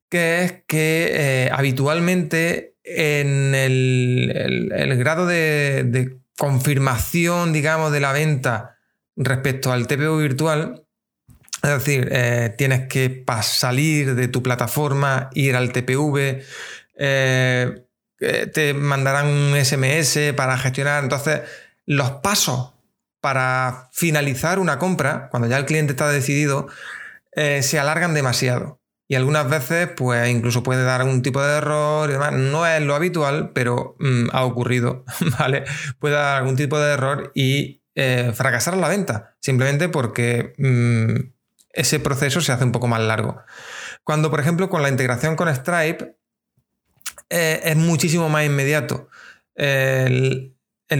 que 0.09 0.45
es 0.45 0.53
que 0.67 1.11
eh, 1.13 1.51
habitualmente 1.53 2.77
en 2.85 3.55
el, 3.55 4.97
grado 4.97 5.27
de, 5.27 6.17
confirmación, 6.39 7.53
digamos, 7.53 7.93
de 7.93 8.01
la 8.01 8.13
venta 8.13 8.79
respecto 9.15 9.73
al 9.73 9.87
TPU 9.87 10.17
virtual, 10.19 10.87
es 11.63 11.71
decir, 11.71 12.13
tienes 12.57 12.89
que 12.89 13.25
salir 13.43 14.15
de 14.15 14.29
tu 14.29 14.43
plataforma, 14.43 15.31
ir 15.33 15.55
al 15.57 15.73
TPV, 15.73 16.43
te 16.97 18.75
mandarán 18.75 19.27
un 19.27 19.57
SMS 19.57 20.33
para 20.37 20.57
gestionar. 20.59 21.03
Entonces, 21.03 21.43
los 21.87 22.11
pasos 22.13 22.75
para 23.25 23.89
finalizar 23.93 24.59
una 24.59 24.79
compra, 24.79 25.29
cuando 25.31 25.49
ya 25.49 25.57
el 25.57 25.65
cliente 25.65 25.95
está 25.95 26.11
decidido, 26.11 26.67
eh, 27.33 27.63
se 27.63 27.79
alargan 27.79 28.13
demasiado. 28.13 28.83
Y 29.09 29.15
algunas 29.15 29.49
veces, 29.49 29.89
pues 29.97 30.29
incluso 30.29 30.63
puede 30.63 30.85
dar 30.85 31.01
algún 31.01 31.23
tipo 31.23 31.43
de 31.43 31.57
error 31.57 32.11
y 32.11 32.13
demás. 32.13 32.33
No 32.33 32.67
es 32.67 32.83
lo 32.83 32.95
habitual, 32.95 33.53
pero 33.55 33.97
mm, 33.99 34.27
ha 34.31 34.45
ocurrido, 34.45 35.07
¿vale? 35.39 35.65
Puede 35.99 36.17
dar 36.17 36.37
algún 36.37 36.57
tipo 36.57 36.79
de 36.79 36.93
error 36.93 37.33
y 37.35 37.83
eh, 37.95 38.33
fracasar 38.35 38.77
la 38.77 38.89
venta, 38.89 39.37
simplemente 39.41 39.89
porque 39.89 40.53
mm, 40.59 41.33
ese 41.71 42.01
proceso 42.01 42.43
se 42.43 42.53
hace 42.53 42.65
un 42.65 42.73
poco 42.73 42.89
más 42.89 43.01
largo. 43.01 43.41
Cuando, 44.03 44.31
por 44.31 44.41
ejemplo, 44.41 44.69
con 44.69 44.83
la 44.83 44.91
integración 44.91 45.35
con 45.35 45.49
Stripe, 45.49 46.19
eh, 47.31 47.61
es 47.65 47.77
muchísimo 47.77 48.29
más 48.29 48.45
inmediato. 48.45 49.09
El, 49.55 50.55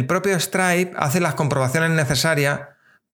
propio 0.07 0.39
Stripe 0.39 0.93
hace 0.97 1.21
las 1.21 1.35
comprobaciones 1.35 1.91
necesarias 1.91 2.61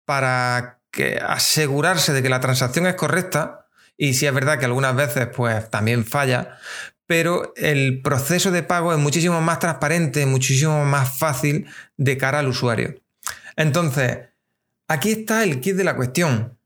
para 0.05 0.79
que 0.91 1.19
asegurarse 1.23 2.13
de 2.13 2.21
que 2.21 2.29
la 2.29 2.39
transacción 2.39 2.85
es 2.87 2.95
correcta 2.95 3.67
y 3.97 4.13
si 4.13 4.25
es 4.25 4.33
verdad 4.33 4.59
que 4.59 4.65
algunas 4.65 4.95
veces 4.95 5.27
pues 5.27 5.69
también 5.69 6.05
falla, 6.05 6.57
pero 7.05 7.53
el 7.55 8.01
proceso 8.01 8.51
de 8.51 8.63
pago 8.63 8.93
es 8.93 8.99
muchísimo 8.99 9.41
más 9.41 9.59
transparente, 9.59 10.25
muchísimo 10.25 10.85
más 10.85 11.17
fácil 11.17 11.67
de 11.97 12.17
cara 12.17 12.39
al 12.39 12.47
usuario. 12.47 12.95
Entonces, 13.55 14.19
aquí 14.87 15.11
está 15.11 15.43
el 15.43 15.59
kit 15.59 15.75
de 15.75 15.83
la 15.83 15.95
cuestión, 15.95 16.57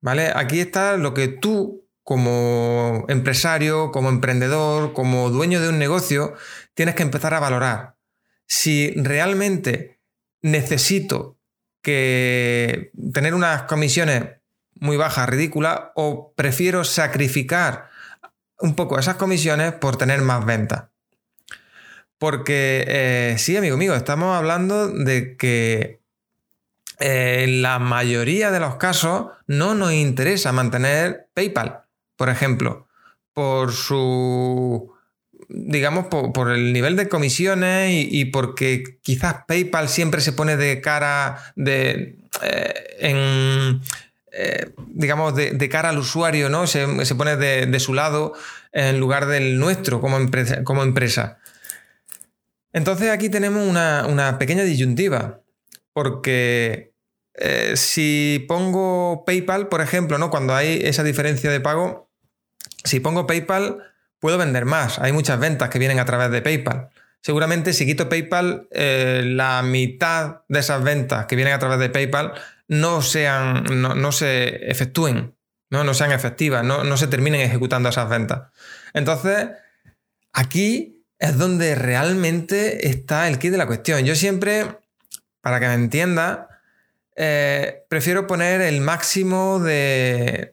¿vale? 0.00 0.32
Aquí 0.34 0.60
está 0.60 0.96
lo 0.96 1.14
que 1.14 1.28
tú 1.28 1.83
como 2.04 3.06
empresario, 3.08 3.90
como 3.90 4.10
emprendedor, 4.10 4.92
como 4.92 5.30
dueño 5.30 5.60
de 5.60 5.70
un 5.70 5.78
negocio, 5.78 6.34
tienes 6.74 6.94
que 6.94 7.02
empezar 7.02 7.34
a 7.34 7.40
valorar 7.40 7.96
si 8.46 8.92
realmente 8.96 9.98
necesito 10.42 11.38
que 11.82 12.90
tener 13.12 13.34
unas 13.34 13.62
comisiones 13.62 14.24
muy 14.74 14.96
bajas, 14.96 15.28
ridículas, 15.28 15.80
o 15.94 16.34
prefiero 16.34 16.84
sacrificar 16.84 17.90
un 18.58 18.74
poco 18.74 18.98
esas 18.98 19.16
comisiones 19.16 19.72
por 19.72 19.96
tener 19.96 20.20
más 20.20 20.44
ventas. 20.44 20.84
Porque 22.18 22.84
eh, 22.86 23.36
sí, 23.38 23.56
amigo 23.56 23.76
mío, 23.76 23.94
estamos 23.94 24.36
hablando 24.36 24.88
de 24.88 25.36
que 25.36 26.00
eh, 27.00 27.44
en 27.44 27.62
la 27.62 27.78
mayoría 27.78 28.50
de 28.50 28.60
los 28.60 28.76
casos 28.76 29.28
no 29.46 29.74
nos 29.74 29.92
interesa 29.92 30.52
mantener 30.52 31.28
PayPal 31.34 31.83
por 32.16 32.28
ejemplo, 32.28 32.88
por 33.32 33.72
su, 33.72 34.92
digamos, 35.48 36.06
por, 36.06 36.50
el 36.50 36.72
nivel 36.72 36.96
de 36.96 37.08
comisiones 37.08 37.90
y, 38.10 38.24
porque 38.26 38.98
quizás 39.02 39.44
PayPal 39.46 39.88
siempre 39.88 40.20
se 40.20 40.32
pone 40.32 40.56
de 40.56 40.80
cara 40.80 41.52
de, 41.56 42.18
eh, 42.42 42.96
en, 43.00 43.80
eh, 44.32 44.70
digamos, 44.88 45.34
de, 45.34 45.68
cara 45.68 45.90
al 45.90 45.98
usuario, 45.98 46.48
¿no? 46.48 46.66
Se, 46.66 46.86
pone 47.14 47.36
de, 47.36 47.80
su 47.80 47.94
lado 47.94 48.34
en 48.72 48.98
lugar 48.98 49.26
del 49.26 49.58
nuestro 49.58 50.00
como 50.00 50.16
empresa. 50.16 50.64
Como 50.64 50.82
empresa. 50.82 51.38
Entonces 52.72 53.10
aquí 53.10 53.28
tenemos 53.28 53.68
una, 53.68 54.36
pequeña 54.38 54.64
disyuntiva, 54.64 55.40
porque 55.92 56.92
eh, 57.34 57.74
si 57.76 58.44
pongo 58.48 59.24
PayPal, 59.24 59.68
por 59.68 59.80
ejemplo, 59.80 60.18
¿no? 60.18 60.30
cuando 60.30 60.56
hay 60.56 60.80
esa 60.82 61.04
diferencia 61.04 61.50
de 61.52 61.60
pago, 61.60 62.03
si 62.84 63.00
pongo 63.00 63.26
PayPal, 63.26 63.82
puedo 64.20 64.38
vender 64.38 64.64
más. 64.64 64.98
Hay 64.98 65.12
muchas 65.12 65.40
ventas 65.40 65.68
que 65.70 65.78
vienen 65.78 65.98
a 65.98 66.04
través 66.04 66.30
de 66.30 66.42
PayPal. 66.42 66.90
Seguramente 67.20 67.72
si 67.72 67.86
quito 67.86 68.08
PayPal, 68.08 68.68
eh, 68.70 69.22
la 69.24 69.62
mitad 69.62 70.42
de 70.48 70.60
esas 70.60 70.84
ventas 70.84 71.26
que 71.26 71.36
vienen 71.36 71.54
a 71.54 71.58
través 71.58 71.78
de 71.78 71.88
PayPal 71.88 72.34
no, 72.68 73.02
sean, 73.02 73.64
no, 73.80 74.12
se 74.12 74.70
efectúen, 74.70 75.34
¿no? 75.70 75.84
no 75.84 75.94
sean 75.94 76.12
efectivas, 76.12 76.64
no, 76.64 76.84
no 76.84 76.96
se 76.96 77.06
terminen 77.06 77.40
ejecutando 77.40 77.88
esas 77.88 78.08
ventas. 78.08 78.50
Entonces, 78.92 79.48
aquí 80.32 81.02
es 81.18 81.38
donde 81.38 81.74
realmente 81.74 82.88
está 82.88 83.28
el 83.28 83.38
kit 83.38 83.52
de 83.52 83.58
la 83.58 83.66
cuestión. 83.66 84.04
Yo 84.04 84.14
siempre, 84.14 84.66
para 85.40 85.60
que 85.60 85.66
me 85.68 85.74
entienda, 85.74 86.53
eh, 87.16 87.84
prefiero 87.88 88.26
poner 88.26 88.60
el 88.60 88.80
máximo 88.80 89.60
de, 89.60 90.50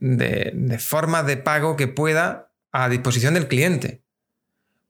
formas 0.80 1.26
de 1.26 1.38
pago 1.38 1.76
que 1.76 1.88
pueda 1.88 2.52
a 2.72 2.90
disposición 2.90 3.34
del 3.34 3.48
cliente. 3.48 4.04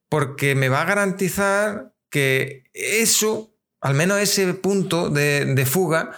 Porque 0.10 0.56
me 0.56 0.70
va 0.70 0.82
a 0.82 0.86
garantizar 0.86 1.94
que 2.10 2.66
eso, 2.74 3.56
al 3.80 3.94
menos 3.94 4.20
ese 4.20 4.54
punto 4.54 5.10
de, 5.10 5.66
fuga, 5.66 6.12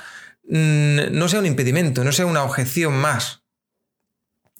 mm, 0.50 1.12
no 1.12 1.28
sea 1.30 1.40
un 1.40 1.46
impedimento, 1.46 2.04
no 2.04 2.12
sea 2.12 2.26
una 2.26 2.44
objeción 2.44 2.94
más. 2.94 3.42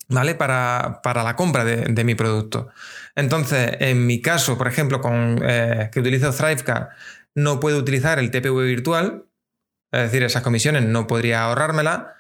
¿Vale? 0.10 0.36
Para, 0.36 1.02
la 1.04 1.36
compra 1.36 1.64
de, 1.64 2.04
mi 2.04 2.14
producto. 2.14 2.70
Entonces, 3.16 3.78
en 3.80 4.06
mi 4.06 4.22
caso, 4.22 4.58
por 4.58 4.68
ejemplo, 4.68 5.02
con 5.02 5.40
eh, 5.42 5.90
que 5.92 6.02
utilizo 6.02 6.32
Thrivecard, 6.32 6.90
no 7.34 7.60
puedo 7.60 7.80
utilizar 7.80 8.20
el 8.20 8.30
TPV 8.30 8.64
virtual, 8.66 9.26
es 9.94 10.02
decir, 10.02 10.24
esas 10.24 10.44
comisiones 10.44 10.84
no 10.84 11.08
podría 11.08 11.44
ahorrármela. 11.44 12.16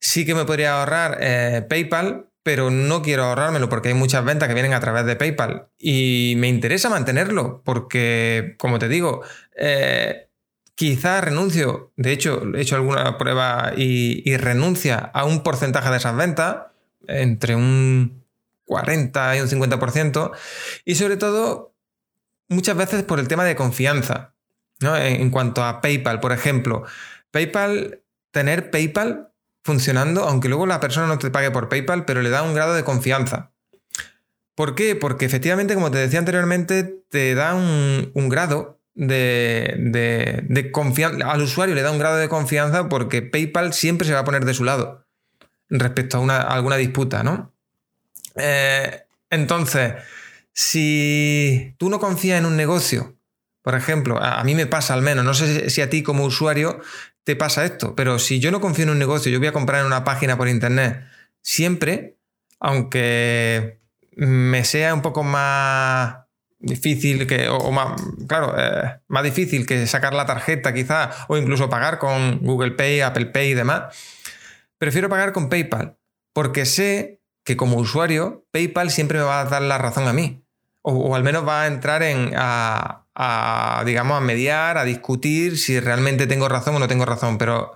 Sí 0.00 0.24
que 0.24 0.34
me 0.34 0.46
podría 0.46 0.80
ahorrar 0.80 1.18
eh, 1.20 1.66
PayPal, 1.68 2.30
pero 2.42 2.70
no 2.70 3.02
quiero 3.02 3.24
ahorrármelo 3.24 3.68
porque 3.68 3.88
hay 3.88 3.94
muchas 3.94 4.24
ventas 4.24 4.48
que 4.48 4.54
vienen 4.54 4.72
a 4.72 4.80
través 4.80 5.04
de 5.04 5.16
PayPal 5.16 5.68
y 5.78 6.34
me 6.38 6.48
interesa 6.48 6.88
mantenerlo 6.88 7.62
porque, 7.64 8.54
como 8.58 8.78
te 8.78 8.88
digo, 8.88 9.22
eh, 9.56 10.30
quizás 10.74 11.22
renuncio, 11.22 11.92
de 11.96 12.12
hecho, 12.12 12.42
he 12.54 12.62
hecho 12.62 12.76
alguna 12.76 13.18
prueba 13.18 13.72
y, 13.76 14.22
y 14.24 14.38
renuncia 14.38 14.96
a 14.96 15.24
un 15.24 15.42
porcentaje 15.42 15.90
de 15.90 15.98
esas 15.98 16.16
ventas, 16.16 16.68
entre 17.06 17.54
un 17.54 18.24
40 18.64 19.36
y 19.36 19.40
un 19.40 19.48
50%, 19.48 20.30
y 20.86 20.94
sobre 20.94 21.18
todo 21.18 21.74
muchas 22.48 22.76
veces 22.76 23.02
por 23.02 23.20
el 23.20 23.28
tema 23.28 23.44
de 23.44 23.56
confianza. 23.56 24.34
En, 24.80 25.30
cuanto 25.30 25.62
a 25.62 25.80
PayPal, 25.80 26.20
por 26.20 26.32
ejemplo, 26.32 26.84
PayPal, 27.30 28.00
tener 28.30 28.70
PayPal 28.70 29.30
funcionando, 29.62 30.24
aunque 30.24 30.48
luego 30.48 30.66
la 30.66 30.80
persona 30.80 31.06
no 31.06 31.18
te 31.18 31.30
pague 31.30 31.50
por 31.50 31.68
PayPal, 31.68 32.06
pero 32.06 32.22
le 32.22 32.30
da 32.30 32.42
un 32.42 32.54
grado 32.54 32.74
de 32.74 32.82
confianza. 32.82 33.50
¿Por 34.54 34.74
qué? 34.74 34.96
Porque 34.96 35.26
efectivamente, 35.26 35.74
como 35.74 35.90
te 35.90 35.98
decía 35.98 36.18
anteriormente, 36.18 37.02
te 37.10 37.34
da 37.34 37.54
un, 37.54 38.28
grado 38.28 38.80
de, 38.94 40.70
confianza, 40.72 41.30
al 41.30 41.42
usuario 41.42 41.74
le 41.74 41.82
da 41.82 41.90
un 41.90 41.98
grado 41.98 42.16
de 42.16 42.28
confianza 42.28 42.88
porque 42.88 43.22
PayPal 43.22 43.74
siempre 43.74 44.06
se 44.06 44.14
va 44.14 44.20
a 44.20 44.24
poner 44.24 44.44
de 44.44 44.54
su 44.54 44.64
lado 44.64 45.06
respecto 45.68 46.16
a, 46.16 46.20
una, 46.20 46.40
alguna 46.40 46.76
disputa, 46.76 47.22
¿no? 47.22 47.52
Eh, 48.36 49.02
entonces, 49.28 49.94
si 50.52 51.74
tú 51.78 51.88
no 51.90 52.00
confías 52.00 52.38
en 52.38 52.46
un 52.46 52.56
negocio, 52.56 53.16
por 53.62 53.74
ejemplo, 53.74 54.18
a, 54.22 54.42
mí 54.44 54.54
me 54.54 54.66
pasa 54.66 54.94
al 54.94 55.02
menos, 55.02 55.24
no 55.24 55.34
sé 55.34 55.68
si 55.70 55.82
a 55.82 55.90
ti 55.90 56.02
como 56.02 56.24
usuario 56.24 56.80
te 57.24 57.36
pasa 57.36 57.64
esto, 57.64 57.94
pero 57.94 58.18
si 58.18 58.40
yo 58.40 58.50
no 58.50 58.60
confío 58.60 58.84
en 58.84 58.90
un 58.90 58.98
negocio, 58.98 59.30
yo 59.30 59.38
voy 59.38 59.48
a 59.48 59.52
comprar 59.52 59.80
en 59.80 59.86
una 59.86 60.04
página 60.04 60.38
por 60.38 60.48
internet, 60.48 61.04
siempre, 61.42 62.16
aunque 62.58 63.80
me 64.16 64.64
sea 64.64 64.94
un 64.94 65.02
poco 65.02 65.22
más 65.22 66.16
difícil 66.58 67.26
que, 67.26 67.48
o, 67.48 67.70
más, 67.70 68.00
claro, 68.28 68.54
eh, 68.56 69.00
más 69.08 69.24
difícil 69.24 69.66
que 69.66 69.86
sacar 69.86 70.14
la 70.14 70.26
tarjeta 70.26 70.72
quizá, 70.72 71.10
o 71.28 71.36
incluso 71.36 71.68
pagar 71.68 71.98
con 71.98 72.38
Google 72.40 72.72
Pay, 72.72 73.00
Apple 73.00 73.26
Pay 73.26 73.50
y 73.50 73.54
demás, 73.54 73.94
prefiero 74.78 75.08
pagar 75.08 75.32
con 75.32 75.48
PayPal, 75.48 75.98
porque 76.32 76.64
sé 76.64 77.20
que 77.44 77.56
como 77.56 77.76
usuario, 77.76 78.46
PayPal 78.52 78.90
siempre 78.90 79.18
me 79.18 79.24
va 79.24 79.40
a 79.40 79.44
dar 79.44 79.62
la 79.62 79.78
razón 79.78 80.08
a 80.08 80.12
mí, 80.12 80.44
o, 80.82 81.14
al 81.14 81.24
menos 81.24 81.46
va 81.46 81.62
a 81.62 81.66
entrar 81.66 82.02
en, 82.02 82.32
digamos, 83.84 84.16
a 84.16 84.20
mediar, 84.20 84.78
a 84.78 84.84
discutir 84.84 85.58
si 85.58 85.78
realmente 85.80 86.26
tengo 86.26 86.48
razón 86.48 86.76
o 86.76 86.78
no 86.78 86.88
tengo 86.88 87.04
razón, 87.04 87.38
pero 87.38 87.72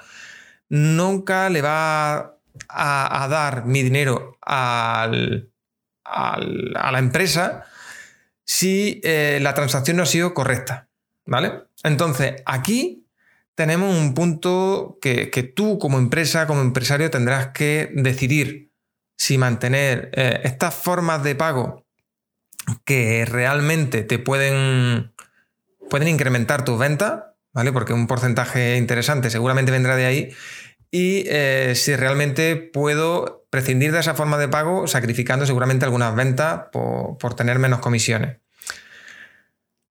nunca 0.68 1.50
le 1.50 1.62
va 1.62 2.38
a, 2.68 3.26
dar 3.28 3.66
mi 3.66 3.82
dinero 3.82 4.38
al, 4.42 5.50
a 6.04 6.38
la 6.92 6.98
empresa 6.98 7.64
si 8.44 9.00
eh, 9.04 9.38
la 9.40 9.54
transacción 9.54 9.96
no 9.96 10.02
ha 10.02 10.06
sido 10.06 10.34
correcta. 10.34 10.88
¿Vale? 11.26 11.64
Entonces, 11.82 12.42
aquí 12.44 13.06
tenemos 13.54 13.96
un 13.96 14.14
punto 14.14 14.98
que, 15.00 15.52
tú 15.54 15.78
como 15.78 15.98
empresa, 15.98 16.46
como 16.46 16.60
empresario, 16.60 17.10
tendrás 17.10 17.48
que 17.48 17.90
decidir 17.94 18.70
si 19.16 19.38
mantener 19.38 20.10
eh, 20.12 20.40
estas 20.44 20.74
formas 20.74 21.22
de 21.22 21.34
pago 21.34 21.86
que 22.84 23.24
realmente 23.24 24.02
te 24.02 24.18
pueden, 24.18 25.13
pueden 25.90 26.08
incrementar 26.08 26.64
tus 26.64 26.78
ventas, 26.78 27.24
¿vale? 27.52 27.72
Porque 27.72 27.92
un 27.92 28.06
porcentaje 28.06 28.76
interesante 28.76 29.30
seguramente 29.30 29.72
vendrá 29.72 29.96
de 29.96 30.06
ahí. 30.06 30.34
Y 30.90 31.24
eh, 31.26 31.72
si 31.74 31.96
realmente 31.96 32.56
puedo 32.56 33.46
prescindir 33.50 33.92
de 33.92 34.00
esa 34.00 34.14
forma 34.14 34.38
de 34.38 34.48
pago, 34.48 34.86
sacrificando 34.86 35.46
seguramente 35.46 35.84
algunas 35.84 36.14
ventas 36.14 36.66
por, 36.72 37.34
tener 37.34 37.58
menos 37.58 37.80
comisiones. 37.80 38.38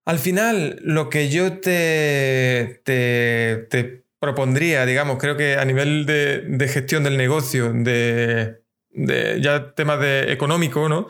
Al 0.05 0.19
final, 0.19 0.79
lo 0.83 1.09
que 1.09 1.29
yo 1.29 1.59
te, 1.59 2.81
te, 2.83 4.03
propondría, 4.19 4.85
digamos, 4.85 5.17
creo 5.17 5.37
que 5.37 5.55
a 5.55 5.65
nivel 5.65 6.05
de, 6.05 6.67
gestión 6.67 7.03
del 7.03 7.17
negocio, 7.17 7.71
de, 7.73 8.61
ya 8.91 9.73
temas 9.75 9.99
de 9.99 10.31
económico, 10.31 10.87
¿no? 10.89 11.07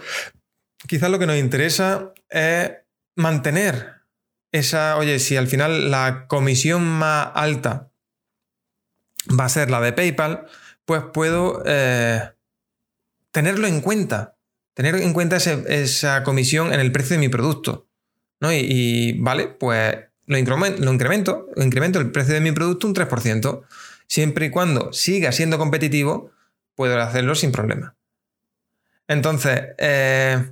Quizás 0.88 1.10
lo 1.10 1.18
que 1.18 1.28
nos 1.28 1.38
interesa 1.38 2.13
es 2.30 2.72
mantener 3.16 4.02
esa, 4.53 4.98
oye, 4.98 5.19
si 5.19 5.36
al 5.36 5.48
final 5.48 5.91
la 5.91 6.27
comisión 6.27 6.86
más 6.86 7.29
alta 7.33 7.91
va 9.38 9.45
a 9.45 9.50
ser 9.50 9.69
la 9.69 9.81
de 9.81 9.93
PayPal, 9.93 10.45
pues 10.86 11.01
puedo 11.13 11.63
eh, 11.65 12.22
tenerlo 13.31 13.67
en 13.67 13.81
cuenta, 13.81 14.38
tener 14.74 14.95
en 14.95 15.12
cuenta 15.12 15.38
esa 15.38 16.24
comisión 16.24 16.72
en 16.72 16.79
el 16.79 16.91
precio 16.91 17.15
de 17.15 17.19
mi 17.19 17.29
producto. 17.29 17.88
¿no? 18.39 18.53
Y, 18.53 19.17
vale, 19.19 19.48
pues 19.48 19.98
lo 20.27 20.38
incremento, 20.38 20.83
lo 20.83 20.91
incremento, 20.91 21.48
incremento 21.57 22.00
el 22.00 22.12
precio 22.12 22.33
de 22.36 22.41
mi 22.41 22.51
producto 22.51 22.88
un 22.88 22.93
3%. 22.93 23.63
Siempre 24.07 24.45
y 24.45 24.50
cuando 24.51 24.93
siga 24.93 25.31
siendo 25.31 25.57
competitivo, 25.57 26.31
puedo 26.75 27.01
hacerlo 27.01 27.33
sin 27.36 27.51
problema. 27.51 27.95
Entonces, 29.07 29.62
eh, 29.79 30.51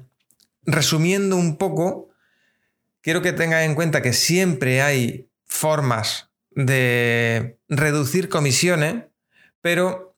resumiendo 0.63 1.35
un 1.35 1.57
poco, 1.57 2.10
quiero 3.01 3.21
que 3.21 3.33
tengas 3.33 3.63
en 3.63 3.75
cuenta 3.75 4.01
que 4.01 4.13
siempre 4.13 4.81
hay 4.81 5.29
formas 5.45 6.31
de 6.51 7.59
reducir 7.67 8.29
comisiones, 8.29 9.05
pero 9.61 10.11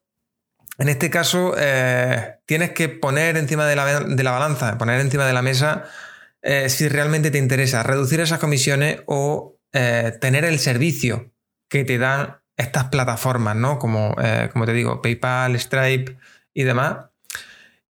en 0.80 0.90
este 0.90 1.10
caso, 1.10 1.54
eh, 1.58 2.36
tienes 2.46 2.72
que 2.72 2.90
poner 2.90 3.38
encima 3.38 3.68
de 3.68 3.76
la, 3.76 4.32
balanza, 4.32 4.78
poner 4.78 5.00
encima 5.00 5.26
de 5.28 5.34
la 5.34 5.42
mesa 5.42 5.86
eh, 6.42 6.70
si 6.70 6.90
realmente 6.90 7.32
te 7.32 7.38
interesa 7.38 7.84
reducir 7.84 8.20
esas 8.20 8.40
comisiones 8.40 9.02
o 9.06 9.60
eh, 9.72 10.14
tener 10.20 10.46
el 10.46 10.60
servicio 10.60 11.32
que 11.70 11.86
te 11.86 11.98
dan 11.98 12.40
estas 12.58 12.86
plataformas, 12.86 13.56
¿no? 13.56 13.80
Como, 13.80 14.16
como 14.52 14.66
te 14.66 14.74
digo, 14.74 15.02
PayPal, 15.02 15.60
Stripe 15.60 16.18
y 16.54 16.64
demás. 16.64 17.06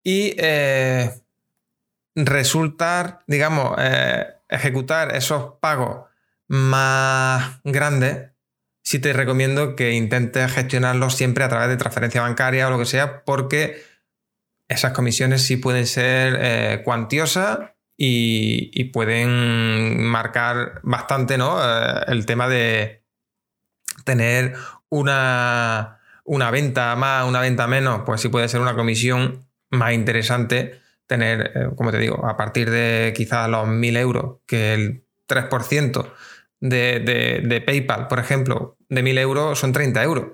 Y 0.03 0.38
resultar, 2.15 3.19
digamos, 3.27 3.75
ejecutar 4.54 5.16
esos 5.16 5.56
pagos 5.60 6.06
más 6.48 7.60
grandes 7.63 8.34
sí 8.84 9.00
te 9.00 9.13
recomiendo 9.13 9.76
que 9.76 9.94
intentes 9.94 10.52
gestionarlos 10.52 11.16
siempre 11.16 11.44
a 11.44 11.50
través 11.50 11.70
de 11.70 11.78
transferencia 11.78 12.22
bancaria 12.22 12.68
o 12.68 12.72
lo 12.72 12.78
que 12.78 12.86
sea, 12.86 13.24
porque 13.24 13.82
esas 14.68 14.94
comisiones 14.94 15.42
sí 15.44 15.58
pueden 15.58 15.88
ser 15.88 16.38
eh, 16.39 16.82
cuantiosas 16.84 17.60
y, 17.98 18.84
pueden 18.86 20.04
marcar 20.04 20.82
bastante 20.84 21.38
¿no? 21.38 21.58
Eh, 21.60 22.04
el 22.08 22.26
tema 22.26 22.50
de 22.50 23.04
tener 24.04 24.56
una, 24.89 26.00
una 26.26 26.52
venta 26.52 26.96
más, 26.96 27.26
una 27.26 27.39
venta 27.39 27.68
menos, 27.68 28.02
pues 28.06 28.20
sí 28.22 28.28
puede 28.30 28.50
ser 28.50 28.60
una 28.60 28.76
comisión 28.76 29.48
más 29.70 29.94
interesante 29.94 30.83
tener, 31.13 31.52
eh, 31.54 31.69
como 31.76 31.91
te 31.91 31.99
digo, 31.99 32.26
a 32.26 32.36
partir 32.36 32.71
de 32.71 33.13
quizás 33.15 33.47
los 33.47 33.67
1.000 33.67 33.97
euros, 33.97 34.38
que 34.47 34.73
el 34.73 35.06
3% 35.28 36.12
de, 36.60 37.63
PayPal, 37.65 38.08
por 38.08 38.19
ejemplo, 38.19 38.78
de 38.89 39.04
1000 39.04 39.17
euros 39.19 39.60
son 39.60 39.73
30 39.73 40.04
euros. 40.04 40.26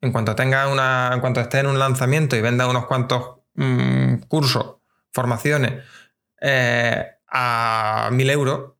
En 0.00 0.10
cuanto 0.10 0.34
tenga 0.34 0.68
una. 0.68 1.10
En 1.12 1.20
cuanto 1.20 1.40
esté 1.40 1.60
en 1.60 1.66
un 1.66 1.78
lanzamiento 1.78 2.34
y 2.34 2.40
venda 2.40 2.66
unos 2.66 2.86
cuantos 2.86 3.40
mm, 3.54 4.22
cursos, 4.28 4.76
formaciones 5.12 5.84
eh, 6.40 7.06
a 7.28 8.08
1000 8.10 8.30
euros, 8.30 8.72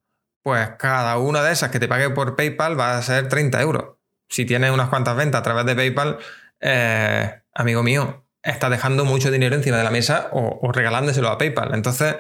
pues 0.43 0.71
cada 0.79 1.19
una 1.19 1.43
de 1.43 1.53
esas 1.53 1.71
que 1.71 1.79
te 1.79 1.89
pague 1.89 2.11
por 2.11 2.35
PayPal 2.35 2.79
va 2.81 2.97
a 2.97 3.03
ser 3.03 3.29
30 3.29 3.61
euros. 3.61 3.97
Si 4.29 4.47
tienes 4.47 4.71
unas 4.71 4.89
cuantas 4.89 5.17
ventas 5.17 5.41
a 5.41 5.45
través 5.45 5.67
de 5.67 5.77
PayPal, 5.77 6.19
eh, 6.61 7.43
amigo 7.55 7.83
mío, 7.83 8.22
está 8.43 8.71
dejando 8.71 9.05
mucho 9.05 9.31
dinero 9.31 9.55
encima 9.55 9.79
de 9.79 9.85
la 9.85 9.91
mesa 9.91 10.29
o, 10.33 10.71
regalándoselo 10.73 11.29
a 11.29 11.39
PayPal. 11.39 11.75
Entonces, 11.75 12.17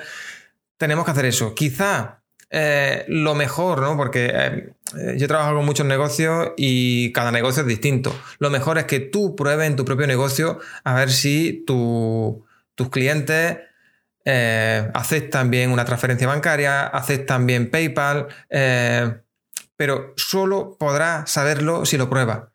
tenemos 0.76 1.04
que 1.04 1.10
hacer 1.10 1.24
eso. 1.26 1.54
Quizá 1.54 2.22
eh, 2.50 3.04
lo 3.08 3.34
mejor, 3.34 3.80
¿no? 3.80 3.96
Porque 3.96 4.30
eh, 4.32 4.74
yo 5.16 5.28
trabajo 5.28 5.54
con 5.54 5.64
muchos 5.64 5.86
negocios 5.86 6.50
y 6.56 7.12
cada 7.12 7.32
negocio 7.32 7.62
es 7.62 7.68
distinto. 7.68 8.14
Lo 8.38 8.50
mejor 8.50 8.78
es 8.78 8.84
que 8.84 9.00
tú 9.00 9.34
pruebes 9.34 9.66
en 9.66 9.76
tu 9.76 9.84
propio 9.84 10.06
negocio 10.06 10.58
a 10.84 10.94
ver 10.94 11.10
si 11.10 11.64
tus 11.66 12.88
clientes 12.90 13.58
eh, 14.24 14.90
aceptan 14.94 15.50
bien 15.50 15.70
una 15.70 15.84
transferencia 15.84 16.28
bancaria, 16.28 16.86
aceptan 16.86 17.46
bien 17.46 17.70
PayPal, 17.70 18.28
pero 19.76 20.12
solo 20.16 20.76
podrás 20.78 21.30
saberlo 21.30 21.84
si 21.86 21.96
lo 21.96 22.08
pruebas. 22.08 22.51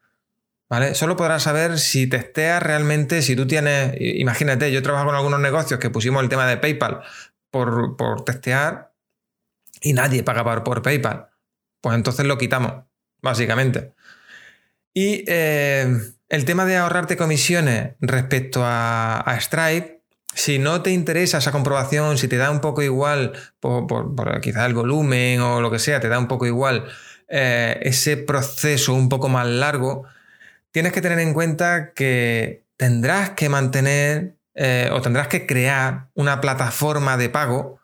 ¿Vale? 0.70 0.96
Solo 0.96 1.16
podrás 1.16 1.44
saber 1.44 1.80
si 1.80 2.08
testeas 2.08 2.62
realmente, 2.62 3.22
si 3.22 3.36
tú 3.36 3.48
tienes, 3.48 3.94
imagínate, 4.00 4.72
yo 4.72 4.84
trabajo 4.84 5.06
con 5.06 5.16
algunos 5.16 5.40
negocios 5.40 5.80
que 5.80 5.90
pusimos 5.90 6.22
el 6.22 6.30
tema 6.30 6.46
de 6.46 6.58
PayPal 6.58 7.04
por, 7.50 7.96
por 7.96 8.26
testear 8.26 8.94
y 9.82 9.94
nadie 9.94 10.24
paga 10.24 10.64
por, 10.64 10.82
PayPal. 10.82 11.30
Pues 11.82 11.96
entonces 11.96 12.26
lo 12.26 12.38
quitamos, 12.38 12.84
básicamente. 13.22 13.94
Y 14.94 15.24
eh, 15.28 15.88
el 16.30 16.46
tema 16.46 16.66
de 16.66 16.78
ahorrarte 16.78 17.18
comisiones 17.18 17.94
respecto 18.02 18.62
a, 18.64 19.38
Stripe, 19.40 20.02
si 20.34 20.60
no 20.60 20.82
te 20.82 20.92
interesa 20.92 21.38
esa 21.38 21.52
comprobación, 21.52 22.18
si 22.18 22.28
te 22.28 22.38
da 22.38 22.52
un 22.52 22.62
poco 22.62 22.82
igual, 22.82 23.34
por, 23.60 23.88
por, 23.88 24.42
quizás 24.42 24.68
el 24.68 24.74
volumen 24.74 25.40
o 25.42 25.62
lo 25.62 25.72
que 25.72 25.80
sea, 25.80 26.00
te 26.00 26.10
da 26.10 26.20
un 26.20 26.28
poco 26.28 26.46
igual 26.46 26.86
eh, 27.28 27.80
ese 27.82 28.18
proceso 28.18 28.94
un 28.94 29.10
poco 29.10 29.30
más 29.30 29.48
largo, 29.48 30.06
tienes 30.78 30.94
que 30.94 31.02
tener 31.02 31.18
en 31.18 31.34
cuenta 31.34 31.92
que 31.96 32.68
tendrás 32.78 33.32
que 33.32 33.50
mantener 33.50 34.36
eh, 34.54 34.92
o 34.94 35.02
tendrás 35.02 35.28
que 35.28 35.48
crear 35.48 36.10
una 36.13 36.40
plataforma 36.40 37.18
de 37.18 37.30
pago 37.30 37.80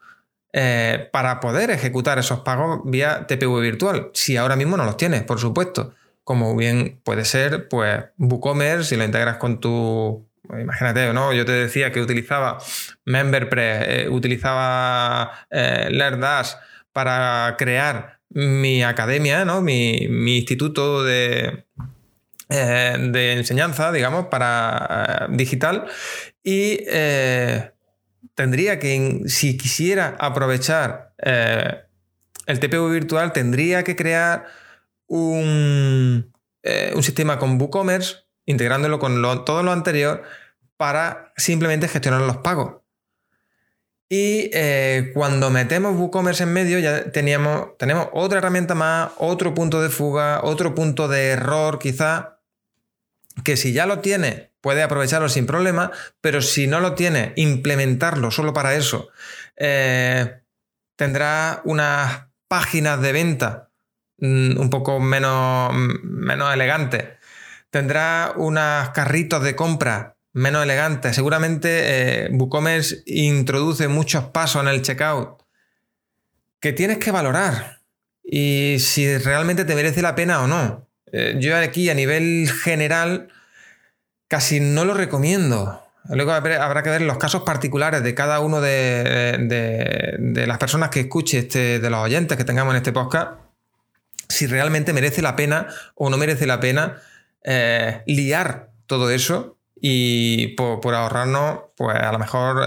eh, 0.53 1.09
para 1.11 1.39
poder 1.39 1.71
ejecutar 1.71 2.19
esos 2.19 2.41
pagos 2.41 2.81
vía 2.85 3.25
TPV 3.25 3.61
virtual, 3.61 4.11
si 4.13 4.37
ahora 4.37 4.55
mismo 4.55 4.77
no 4.77 4.85
los 4.85 4.95
tienes, 4.95 5.23
por 5.23 5.39
supuesto. 5.39 5.95
Como 6.23 6.55
bien 6.55 7.01
puede 7.03 7.25
ser, 7.25 7.67
pues 7.67 8.05
WooCommerce, 8.19 8.89
si 8.89 8.95
lo 8.95 9.03
integras 9.03 9.37
con 9.37 9.59
tu. 9.59 10.29
Imagínate, 10.51 11.13
¿no? 11.13 11.33
Yo 11.33 11.45
te 11.45 11.51
decía 11.51 11.91
que 11.91 11.99
utilizaba 11.99 12.59
MemberPress, 13.05 13.85
eh, 13.87 14.07
utilizaba 14.07 15.47
eh, 15.49 15.87
LearnDash 15.89 16.51
para 16.91 17.55
crear 17.57 18.19
mi 18.33 18.83
academia, 18.83 19.45
¿no? 19.45 19.61
mi, 19.61 19.95
instituto 20.35 21.03
de, 21.03 21.65
eh, 22.55 22.95
de, 22.99 23.33
enseñanza, 23.33 23.91
digamos, 23.91 24.27
para 24.27 25.27
eh, 25.27 25.31
digital. 25.31 25.87
Y 26.43 26.83
eh, 26.87 27.71
tendría 28.35 28.77
que, 28.77 29.21
si 29.25 29.57
quisiera 29.57 30.15
aprovechar 30.19 31.13
el 31.17 32.59
TPU 32.59 32.89
virtual, 32.89 33.33
tendría 33.33 33.83
que 33.83 33.95
crear 33.95 34.45
un, 35.07 36.31
un 36.95 37.03
sistema 37.03 37.39
con 37.39 37.59
WooCommerce, 37.59 38.17
integrándolo 38.45 38.99
con 38.99 39.19
todo 39.45 39.63
lo 39.63 39.71
anterior, 39.71 40.21
para 40.77 41.33
simplemente 41.37 41.87
gestionar 41.87 42.21
los 42.21 42.37
pagos. 42.37 42.81
Y 44.09 44.51
cuando 45.13 45.49
metemos 45.49 45.95
WooCommerce 45.95 46.43
en 46.43 46.53
medio, 46.53 46.77
ya 46.79 47.11
teníamos, 47.11 47.77
tenemos 47.79 48.09
otra 48.13 48.39
herramienta 48.39 48.75
más, 48.75 49.11
otro 49.17 49.53
punto 49.53 49.81
de 49.81 49.89
fuga, 49.89 50.41
otro 50.43 50.75
punto 50.75 51.07
de 51.07 51.29
error, 51.29 51.79
quizá, 51.79 52.32
que 53.43 53.57
si 53.57 53.73
ya 53.73 53.85
lo 53.85 53.99
tiene, 53.99 54.51
puede 54.61 54.83
aprovecharlo 54.83 55.29
sin 55.29 55.45
problema, 55.45 55.91
pero 56.21 56.41
si 56.41 56.67
no 56.67 56.79
lo 56.79 56.93
tiene, 56.93 57.33
implementarlo 57.35 58.31
solo 58.31 58.53
para 58.53 58.75
eso, 58.75 59.09
eh, 59.57 60.41
tendrá 60.95 61.61
unas 61.65 62.27
páginas 62.47 63.01
de 63.01 63.11
venta 63.11 63.69
mm, 64.19 64.59
un 64.59 64.69
poco 64.69 64.99
menos, 64.99 65.73
menos 65.73 66.53
elegantes, 66.53 67.05
tendrá 67.69 68.33
unos 68.35 68.89
carritos 68.89 69.43
de 69.43 69.55
compra 69.55 70.13
menos 70.33 70.63
elegante. 70.63 71.13
Seguramente 71.13 72.25
eh, 72.25 72.29
WooCommerce 72.31 73.03
introduce 73.05 73.87
muchos 73.87 74.25
pasos 74.25 74.61
en 74.61 74.67
el 74.67 74.81
checkout 74.81 75.43
que 76.59 76.73
tienes 76.73 76.97
que 76.97 77.11
valorar 77.11 77.81
y 78.23 78.77
si 78.79 79.17
realmente 79.17 79.65
te 79.65 79.75
merece 79.75 80.01
la 80.01 80.15
pena 80.15 80.41
o 80.41 80.47
no. 80.47 80.89
Eh, 81.13 81.35
yo 81.39 81.55
aquí 81.55 81.89
a 81.89 81.93
nivel 81.93 82.49
general 82.63 83.29
casi 84.27 84.59
no 84.59 84.83
lo 84.83 84.93
recomiendo. 84.93 85.81
Luego 86.09 86.33
habrá 86.33 86.83
que 86.83 86.89
ver 86.89 87.01
los 87.03 87.17
casos 87.17 87.43
particulares 87.43 88.03
de 88.03 88.13
cada 88.13 88.41
uno 88.41 88.59
de, 88.59 90.43
las 90.47 90.57
personas 90.57 90.89
que 90.89 91.01
escuche 91.01 91.39
este, 91.39 91.79
de 91.79 91.89
los 91.89 92.01
oyentes 92.01 92.37
que 92.37 92.43
tengamos 92.43 92.73
en 92.73 92.77
este 92.77 92.91
podcast, 92.91 93.39
si 94.27 94.47
realmente 94.47 94.91
merece 94.91 95.21
la 95.21 95.37
pena 95.37 95.67
o 95.95 96.09
no 96.09 96.17
merece 96.17 96.45
la 96.45 96.59
pena 96.59 97.01
eh, 97.45 98.01
liar 98.05 98.71
todo 98.85 99.09
eso 99.09 99.57
y 99.85 100.55
por, 100.55 100.95
ahorrarnos, 100.95 101.59
pues 101.75 101.97
a 101.97 102.11
lo 102.11 102.19
mejor 102.19 102.57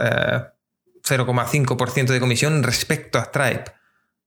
0,5% 1.03 2.11
eh, 2.11 2.13
de 2.13 2.21
comisión 2.21 2.63
respecto 2.63 3.19
a 3.19 3.25
Stripe, 3.25 3.73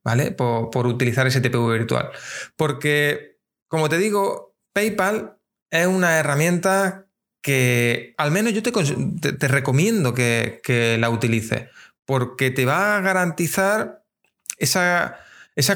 ¿vale? 0.04 0.32
Por, 0.32 0.88
utilizar 0.88 1.28
ese 1.28 1.40
TPV 1.40 1.72
virtual. 1.74 2.10
Porque, 2.56 3.39
como 3.70 3.88
te 3.88 3.98
digo, 3.98 4.54
PayPal 4.74 5.38
es 5.72 5.88
una 5.88 6.20
herramienta 6.20 7.08
que 7.42 8.14
al 8.18 8.32
menos 8.32 8.52
yo 8.54 8.62
te, 8.62 9.48
recomiendo 9.48 10.14
que, 10.14 10.60
que, 10.62 10.98
la 10.98 11.10
utilices, 11.10 11.70
porque 12.06 12.52
te 12.52 12.66
va 12.66 12.98
a 12.98 13.02
garantizar 13.02 14.04
esa, 14.60 15.18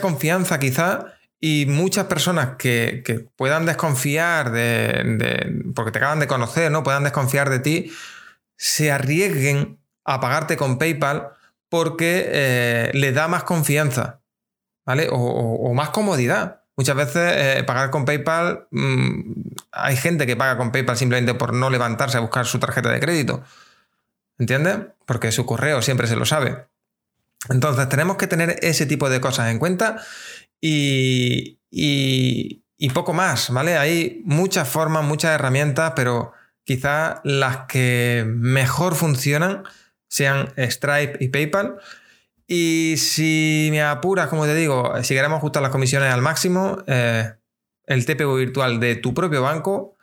confianza 0.02 0.60
quizá 0.60 1.14
y 1.40 1.66
muchas 1.68 2.06
personas 2.06 2.56
que, 2.58 3.30
puedan 3.36 3.66
desconfiar 3.66 4.52
de, 4.52 5.72
porque 5.76 5.92
te 5.92 6.00
acaban 6.00 6.20
de 6.20 6.28
conocer, 6.28 6.72
¿no? 6.72 6.84
Puedan 6.84 7.04
desconfiar 7.04 7.50
de 7.50 7.60
ti, 7.60 7.92
se 8.58 8.92
arriesguen 8.92 9.80
a 10.06 10.20
pagarte 10.20 10.58
con 10.58 10.78
PayPal 10.78 11.30
porque 11.70 12.26
eh, 12.28 12.92
le 12.94 13.12
da 13.14 13.28
más 13.28 13.44
confianza, 13.44 14.22
¿vale? 14.86 15.08
O, 15.12 15.74
más 15.74 15.90
comodidad. 15.90 16.63
Muchas 16.76 16.96
veces 16.96 17.34
eh, 17.36 17.64
pagar 17.64 17.92
con 17.92 18.06
PayPal, 18.06 18.68
mm, 18.72 19.32
hay 19.72 19.96
gente 19.96 20.26
que 20.26 20.36
paga 20.36 20.58
con 20.58 20.72
PayPal 20.72 20.98
simplemente 20.98 21.36
por 21.36 21.54
no 21.54 21.70
levantarse 21.70 22.18
a 22.18 22.22
buscar 22.22 22.46
su 22.46 22.60
tarjeta 22.60 22.90
de 22.90 23.00
crédito. 23.00 23.44
¿Entiendes? 24.40 24.80
Porque 25.06 25.32
su 25.32 25.46
correo 25.46 25.82
siempre 25.82 26.08
se 26.08 26.16
lo 26.16 26.26
sabe. 26.26 26.66
Entonces 27.50 27.88
tenemos 27.90 28.18
que 28.18 28.28
tener 28.28 28.58
ese 28.62 28.86
tipo 28.86 29.10
de 29.10 29.22
cosas 29.22 29.52
en 29.52 29.60
cuenta 29.60 30.02
y, 30.60 31.60
y, 31.70 32.90
poco 32.94 33.14
más, 33.14 33.50
¿vale? 33.50 33.78
Hay 33.78 34.22
muchas 34.26 34.68
formas, 34.68 35.04
muchas 35.04 35.32
herramientas, 35.32 35.94
pero 35.96 36.32
quizá 36.64 37.22
las 37.24 37.66
que 37.68 38.24
mejor 38.28 38.96
funcionan 38.96 39.64
sean 40.08 40.54
Stripe 40.58 41.18
y 41.20 41.30
PayPal. 41.30 41.80
Y 42.48 42.96
si 42.98 43.70
me 43.72 43.82
apuras, 43.82 44.28
como 44.28 44.46
te 44.46 44.56
digo, 44.56 44.94
si 45.04 45.16
queremos 45.16 45.38
ajustar 45.38 45.64
las 45.64 45.72
comisiones 45.72 46.12
al 46.14 46.22
máximo, 46.22 46.84
eh, 46.88 47.34
el 47.86 48.06
TPU 48.06 48.36
virtual 48.36 48.80
de 48.80 48.96
tu 48.96 49.14
propio 49.14 49.42
banco 49.42 49.98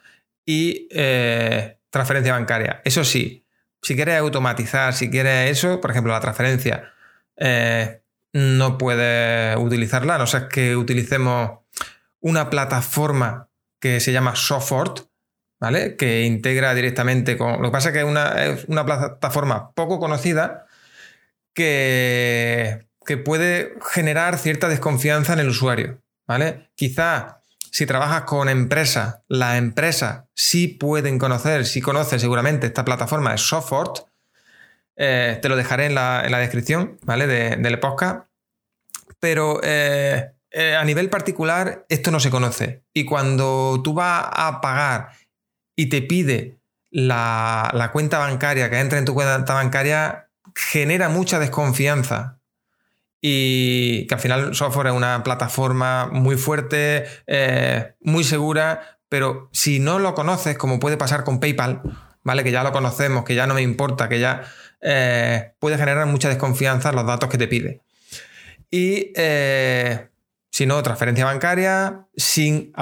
y 0.47 0.89
eh, 0.91 1.79
transferencia 1.91 2.33
bancaria. 2.33 2.81
Eso 2.85 3.05
sí, 3.05 3.47
si 3.83 3.95
quieres 3.95 4.19
automatizar, 4.19 4.95
si 4.95 5.11
quieres 5.11 5.51
eso, 5.51 5.81
por 5.81 5.91
ejemplo, 5.91 6.13
la 6.13 6.21
transferencia, 6.21 6.93
eh, 7.37 8.03
no 8.33 8.79
puedes 8.79 9.57
utilizarla, 9.57 10.15
a 10.15 10.19
no 10.19 10.27
ser 10.27 10.49
que 10.49 10.77
utilicemos 10.77 11.61
una 12.21 12.51
plataforma 12.51 13.49
que 13.81 14.01
se 14.01 14.13
llama 14.13 14.37
Softwort, 14.37 15.09
¿vale? 15.59 15.97
Que 15.97 16.23
integra 16.23 16.75
directamente 16.75 17.37
con. 17.37 17.63
Lo 17.63 17.69
que 17.69 17.73
pasa 17.73 17.89
es 17.89 17.95
que 17.95 18.01
es 18.01 18.67
una, 18.69 18.85
plataforma 18.85 19.73
poco 19.73 19.99
conocida 19.99 20.67
que, 21.55 22.87
puede 23.25 23.75
generar 23.93 24.39
cierta 24.39 24.69
desconfianza 24.69 25.33
en 25.33 25.41
el 25.41 25.49
usuario, 25.49 26.01
¿vale? 26.29 26.71
Quizá 26.77 27.43
si 27.73 27.85
trabajas 27.85 28.23
con 28.23 28.49
empresas, 28.49 29.21
las 29.27 29.59
empresas 29.59 30.25
sí 30.35 30.69
pueden 30.69 31.19
conocer, 31.19 31.67
si 31.67 31.81
conocen 31.81 32.21
seguramente 32.21 32.69
esta 32.69 32.85
plataforma 32.85 33.35
es 33.35 33.41
Softwort, 33.41 34.07
eh, 34.97 35.39
te 35.43 35.49
lo 35.49 35.57
dejaré 35.57 35.87
en 35.87 35.95
la, 35.95 36.39
descripción, 36.39 36.99
¿vale? 37.03 37.27
De, 37.27 37.57
del 37.57 37.81
podcast. 37.81 38.27
Pero 39.19 39.61
eh, 39.63 40.33
eh, 40.51 40.75
a 40.75 40.85
nivel 40.85 41.11
particular, 41.11 41.87
esto 41.89 42.11
no 42.11 42.21
se 42.21 42.31
conoce. 42.31 42.85
Y 42.93 43.05
cuando 43.05 43.81
tú 43.83 43.95
vas 43.95 44.27
a 44.31 44.61
pagar 44.61 45.13
y 45.77 45.89
te 45.89 46.03
pide 46.03 46.59
la, 46.91 47.91
cuenta 47.93 48.19
bancaria, 48.19 48.69
que 48.69 48.81
entra 48.81 48.99
en 48.99 49.05
tu 49.05 49.15
cuenta 49.15 49.55
bancaria, 49.55 50.30
genera 50.61 51.09
mucha 51.09 51.39
desconfianza. 51.39 52.41
Y 53.23 54.07
que 54.07 54.15
al 54.15 54.21
final 54.21 54.49
el 54.49 54.55
software 54.55 54.89
es 54.89 54.93
una 54.95 55.23
plataforma 55.23 56.09
muy 56.11 56.37
fuerte, 56.37 57.05
muy 58.01 58.25
segura, 58.25 58.99
pero 59.11 59.51
si 59.53 59.79
no 59.79 59.99
lo 59.99 60.15
conoces, 60.15 60.57
como 60.57 60.81
puede 60.81 60.97
pasar 60.97 61.25
con 61.25 61.41
PayPal, 61.41 61.83
¿vale? 62.23 62.45
Que 62.45 62.53
ya 62.53 62.63
lo 62.63 62.73
conocemos, 62.73 63.25
que 63.25 63.35
ya 63.35 63.47
no 63.47 63.55
me 63.55 63.63
importa, 63.63 64.09
que 64.09 64.21
ya 64.21 64.45
eh, 64.81 65.53
puede 65.59 65.77
generar 65.77 66.07
mucha 66.07 66.29
desconfianza 66.29 66.93
los 66.93 67.07
datos 67.07 67.29
que 67.29 67.37
te 67.37 67.49
pide. 67.49 67.83
Y 68.71 69.13
eh, 69.17 70.09
si 70.51 70.65
no, 70.65 70.83
transferencia 70.83 71.25
bancaria 71.25 72.07
sin, 72.17 72.73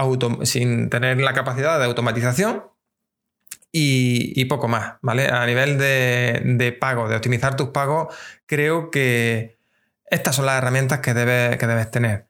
sin 0.43 0.91
tener 0.91 1.19
la 1.19 1.33
capacidad 1.33 1.79
de 1.79 1.87
automatización 1.87 2.65
y, 3.73 4.45
poco 4.47 4.69
más, 4.69 4.95
¿vale? 5.03 5.29
A 5.29 5.45
nivel 5.47 5.79
de, 5.79 6.41
de, 6.45 6.73
pago, 6.73 7.09
de 7.09 7.17
optimizar 7.17 7.57
tus 7.57 7.69
pagos, 7.69 8.15
creo 8.47 8.91
que 8.91 9.59
estas 10.07 10.37
son 10.37 10.47
las 10.47 10.59
herramientas 10.59 11.01
que 11.01 11.15
debes, 11.15 11.57
que 11.59 11.67
debes 11.67 11.91
tener. 11.91 12.29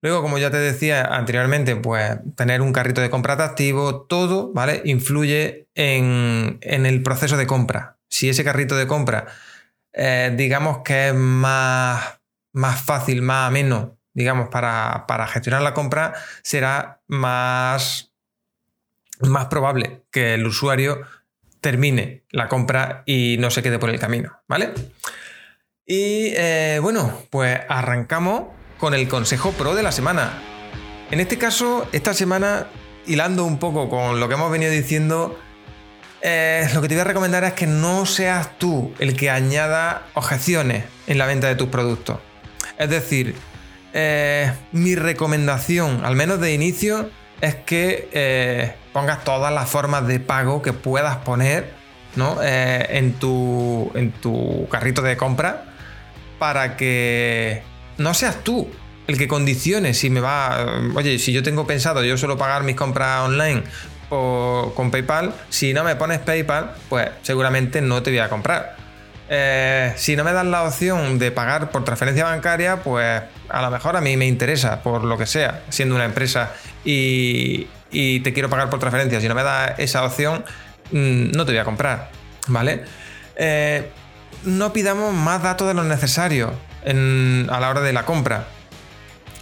Luego, 0.00 0.22
como 0.22 0.38
ya 0.38 0.50
te 0.50 0.58
decía 0.58 1.04
anteriormente, 1.04 1.76
pues 1.76 2.18
tener 2.36 2.62
un 2.62 2.72
carrito 2.72 3.00
de 3.00 3.10
compra 3.10 3.34
atractivo, 3.34 4.02
todo, 4.02 4.52
¿vale? 4.52 4.82
Influye 4.84 5.68
en, 5.74 6.58
en 6.62 6.86
el 6.86 7.02
proceso 7.02 7.36
de 7.36 7.46
compra 7.46 7.98
si 8.08 8.28
ese 8.28 8.44
carrito 8.44 8.76
de 8.76 8.86
compra, 8.86 9.26
eh, 9.92 10.32
digamos 10.36 10.78
que 10.78 11.08
es 11.08 11.14
más, 11.14 12.20
más 12.52 12.80
fácil, 12.80 13.22
más 13.22 13.48
ameno, 13.48 13.98
digamos, 14.12 14.48
para, 14.48 15.26
gestionar 15.28 15.62
la 15.62 15.74
compra, 15.74 16.14
será 16.42 17.00
más, 17.06 18.07
más 19.20 19.46
probable 19.46 20.02
que 20.10 20.34
el 20.34 20.46
usuario 20.46 21.02
termine 21.60 22.24
la 22.30 22.48
compra 22.48 23.02
y 23.06 23.36
no 23.38 23.50
se 23.50 23.62
quede 23.62 23.78
por 23.78 23.90
el 23.90 23.98
camino, 23.98 24.40
¿vale? 24.48 24.72
Y 25.86 26.32
eh, 26.36 26.78
bueno, 26.82 27.22
pues 27.30 27.58
arrancamos 27.68 28.44
con 28.78 28.94
el 28.94 29.08
consejo 29.08 29.52
pro 29.52 29.74
de 29.74 29.82
la 29.82 29.92
semana. 29.92 30.42
En 31.10 31.20
este 31.20 31.38
caso, 31.38 31.88
esta 31.92 32.14
semana, 32.14 32.66
hilando 33.06 33.44
un 33.44 33.58
poco 33.58 33.88
con 33.88 34.20
lo 34.20 34.28
que 34.28 34.34
hemos 34.34 34.52
venido 34.52 34.70
diciendo, 34.70 35.38
eh, 36.20 36.68
lo 36.74 36.82
que 36.82 36.88
te 36.88 36.94
voy 36.94 37.00
a 37.00 37.04
recomendar 37.04 37.44
es 37.44 37.54
que 37.54 37.66
no 37.66 38.04
seas 38.04 38.58
tú 38.58 38.92
el 38.98 39.16
que 39.16 39.30
añada 39.30 40.06
objeciones 40.14 40.84
en 41.06 41.18
la 41.18 41.26
venta 41.26 41.48
de 41.48 41.56
tus 41.56 41.68
productos. 41.68 42.18
Es 42.78 42.90
decir, 42.90 43.34
eh, 43.94 44.52
mi 44.72 44.94
recomendación, 44.94 46.04
al 46.04 46.14
menos 46.14 46.38
de 46.38 46.52
inicio, 46.52 47.10
es 47.40 47.54
que 47.54 48.76
pongas 48.98 49.22
todas 49.22 49.52
las 49.52 49.70
formas 49.70 50.08
de 50.08 50.18
pago 50.18 50.60
que 50.60 50.72
puedas 50.72 51.18
poner 51.18 51.72
en, 52.16 53.12
tu, 53.14 53.92
en 53.94 54.10
tu 54.10 54.66
carrito 54.68 55.02
de 55.02 55.16
compra 55.16 55.66
para 56.40 56.76
que 56.76 57.62
no 57.96 58.12
seas 58.12 58.42
tú 58.42 58.68
el 59.06 59.16
que 59.16 59.28
condicione 59.28 59.94
si 59.94 60.10
me 60.10 60.18
va, 60.18 60.66
oye, 60.96 61.20
si 61.20 61.32
yo 61.32 61.44
tengo 61.44 61.64
pensado 61.64 62.02
yo 62.02 62.16
suelo 62.18 62.36
pagar 62.36 62.64
mis 62.64 62.74
compras 62.74 63.20
online 63.20 63.62
con 64.08 64.90
PayPal, 64.90 65.32
si 65.48 65.72
no 65.72 65.84
me 65.84 65.94
pones 65.94 66.18
PayPal, 66.18 66.72
pues 66.88 67.08
seguramente 67.22 67.80
no 67.80 68.02
te 68.02 68.10
voy 68.10 68.18
a 68.18 68.28
comprar. 68.28 68.76
Eh, 69.30 69.92
si 69.96 70.16
no 70.16 70.24
me 70.24 70.32
das 70.32 70.46
la 70.46 70.64
opción 70.64 71.20
de 71.20 71.30
pagar 71.30 71.70
por 71.70 71.84
transferencia 71.84 72.24
bancaria, 72.24 72.82
pues 72.82 73.22
a 73.48 73.62
lo 73.62 73.70
mejor 73.70 73.96
a 73.96 74.00
mí 74.00 74.16
me 74.16 74.26
interesa, 74.26 74.82
por 74.82 75.04
lo 75.04 75.16
que 75.16 75.26
sea, 75.26 75.62
siendo 75.68 75.94
una 75.94 76.06
empresa 76.06 76.52
y, 76.84 77.68
te 77.90 78.32
quiero 78.32 78.48
pagar 78.48 78.70
por 78.70 78.78
transferencia. 78.78 79.20
Si 79.20 79.28
no 79.28 79.34
me 79.34 79.42
das 79.42 79.78
esa 79.78 80.04
opción, 80.04 80.44
mm, 80.90 81.32
no 81.32 81.44
te 81.44 81.52
voy 81.52 81.58
a 81.58 81.64
comprar. 81.64 82.10
¿Vale? 82.46 82.84
Eh, 83.36 83.90
no 84.44 84.72
pidamos 84.72 85.12
más 85.12 85.42
datos 85.42 85.68
de 85.68 85.74
lo 85.74 85.84
necesario 85.84 86.52
a 86.84 87.60
la 87.60 87.68
hora 87.68 87.80
de 87.80 87.92
la 87.92 88.04
compra. 88.04 88.46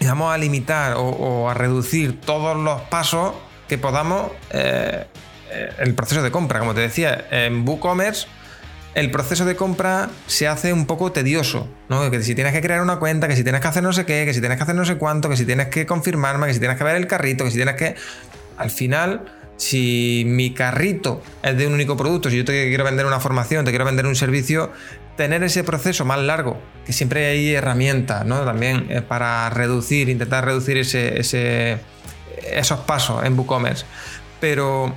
Y 0.01 0.07
vamos 0.07 0.35
a 0.35 0.39
limitar 0.39 0.95
o, 0.97 1.49
a 1.49 1.55
reducir 1.55 2.21
todos 2.21 2.57
los 2.57 2.83
pasos 2.83 3.35
que 3.69 3.79
podamos 3.79 4.33
eh, 4.51 5.07
el 5.79 5.95
proceso 5.95 6.23
de 6.23 6.31
compra. 6.31 6.59
Como 6.59 6.75
te 6.75 6.81
decía, 6.81 7.27
en 7.31 7.67
WooCommerce 7.67 8.27
el 8.97 9.11
proceso 9.11 9.45
de 9.45 9.57
compra 9.57 10.09
se 10.27 10.49
hace 10.49 10.73
un 10.73 10.87
poco 10.87 11.13
tedioso, 11.13 11.69
¿no? 11.91 12.11
Que 12.11 12.23
si 12.23 12.35
tienes 12.35 12.55
que 12.55 12.63
crear 12.63 12.81
una 12.81 12.99
cuenta, 12.99 13.29
que 13.29 13.37
si 13.37 13.43
tienes 13.43 13.61
que 13.61 13.69
hacer 13.69 13.83
no 13.83 13.93
sé 13.93 14.07
qué, 14.07 14.25
que 14.25 14.33
si 14.33 14.41
tienes 14.41 14.57
que 14.57 14.63
hacer 14.63 14.75
no 14.75 14.87
sé 14.87 14.97
cuánto, 14.97 15.29
que 15.29 15.37
si 15.37 15.45
tienes 15.45 15.69
que 15.69 15.85
confirmarme, 15.85 16.47
que 16.47 16.55
si 16.55 16.61
tienes 16.61 16.79
que 16.79 16.85
ver 16.85 16.97
el 16.97 17.07
carrito, 17.07 17.45
que 17.45 17.51
si 17.51 17.57
tienes 17.57 17.75
que... 17.75 17.95
Al 18.57 18.71
final, 18.71 19.27
si 19.59 20.25
mi 20.27 20.55
carrito 20.55 21.23
es 21.43 21.59
de 21.59 21.67
un 21.67 21.75
único 21.75 21.99
producto, 21.99 22.31
si 22.31 22.39
yo 22.39 22.47
te 22.47 22.69
quiero 22.69 22.85
vender 22.85 23.05
una 23.05 23.21
formación, 23.21 23.67
te 23.67 23.71
quiero 23.71 23.85
vender 23.85 24.07
un 24.07 24.17
servicio, 24.17 24.73
tener 25.15 25.43
ese 25.43 25.63
proceso 25.63 26.07
más 26.07 26.19
largo, 26.21 26.59
que 26.87 26.95
siempre 26.95 27.27
hay 27.27 27.53
herramientas, 27.53 28.25
¿no? 28.25 28.47
También 28.47 28.87
eh, 28.89 29.03
para 29.03 29.51
reducir, 29.51 30.09
intentar 30.09 30.47
reducir 30.47 30.79
ese, 30.79 31.79
esos 32.51 32.81
pasos 32.87 33.27
en 33.27 33.39
WooCommerce. 33.39 33.85
Pero 34.41 34.95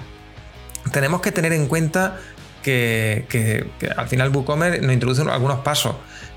tenemos 0.93 1.21
que 1.21 1.31
tener 1.31 1.53
en 1.53 1.67
cuenta 1.67 2.17
que, 2.63 3.67
al 3.95 4.07
final 4.07 4.29
WooCommerce 4.35 4.81
nos 4.81 4.93
introduce 4.93 5.21
algunos 5.21 5.59
pasos. 5.59 5.95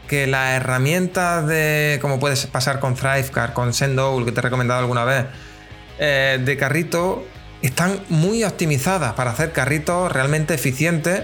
Que 0.09 0.27
las 0.27 0.53
herramientas 0.53 1.47
de, 1.47 1.99
como 2.03 2.19
puedes 2.19 2.47
pasar 2.47 2.81
con 2.81 2.95
Thrivecart, 2.95 3.55
con 3.55 3.73
Sendowl, 3.73 4.25
que 4.25 4.33
te 4.33 4.41
he 4.41 4.43
recomendado 4.43 4.81
alguna 4.81 5.05
vez, 5.05 5.27
eh, 5.99 6.41
de 6.45 6.57
carrito, 6.57 7.25
están 7.63 8.01
muy 8.09 8.45
optimizadas 8.45 9.15
para 9.15 9.31
hacer 9.31 9.53
carritos 9.53 10.13
realmente 10.13 10.55
eficientes 10.55 11.23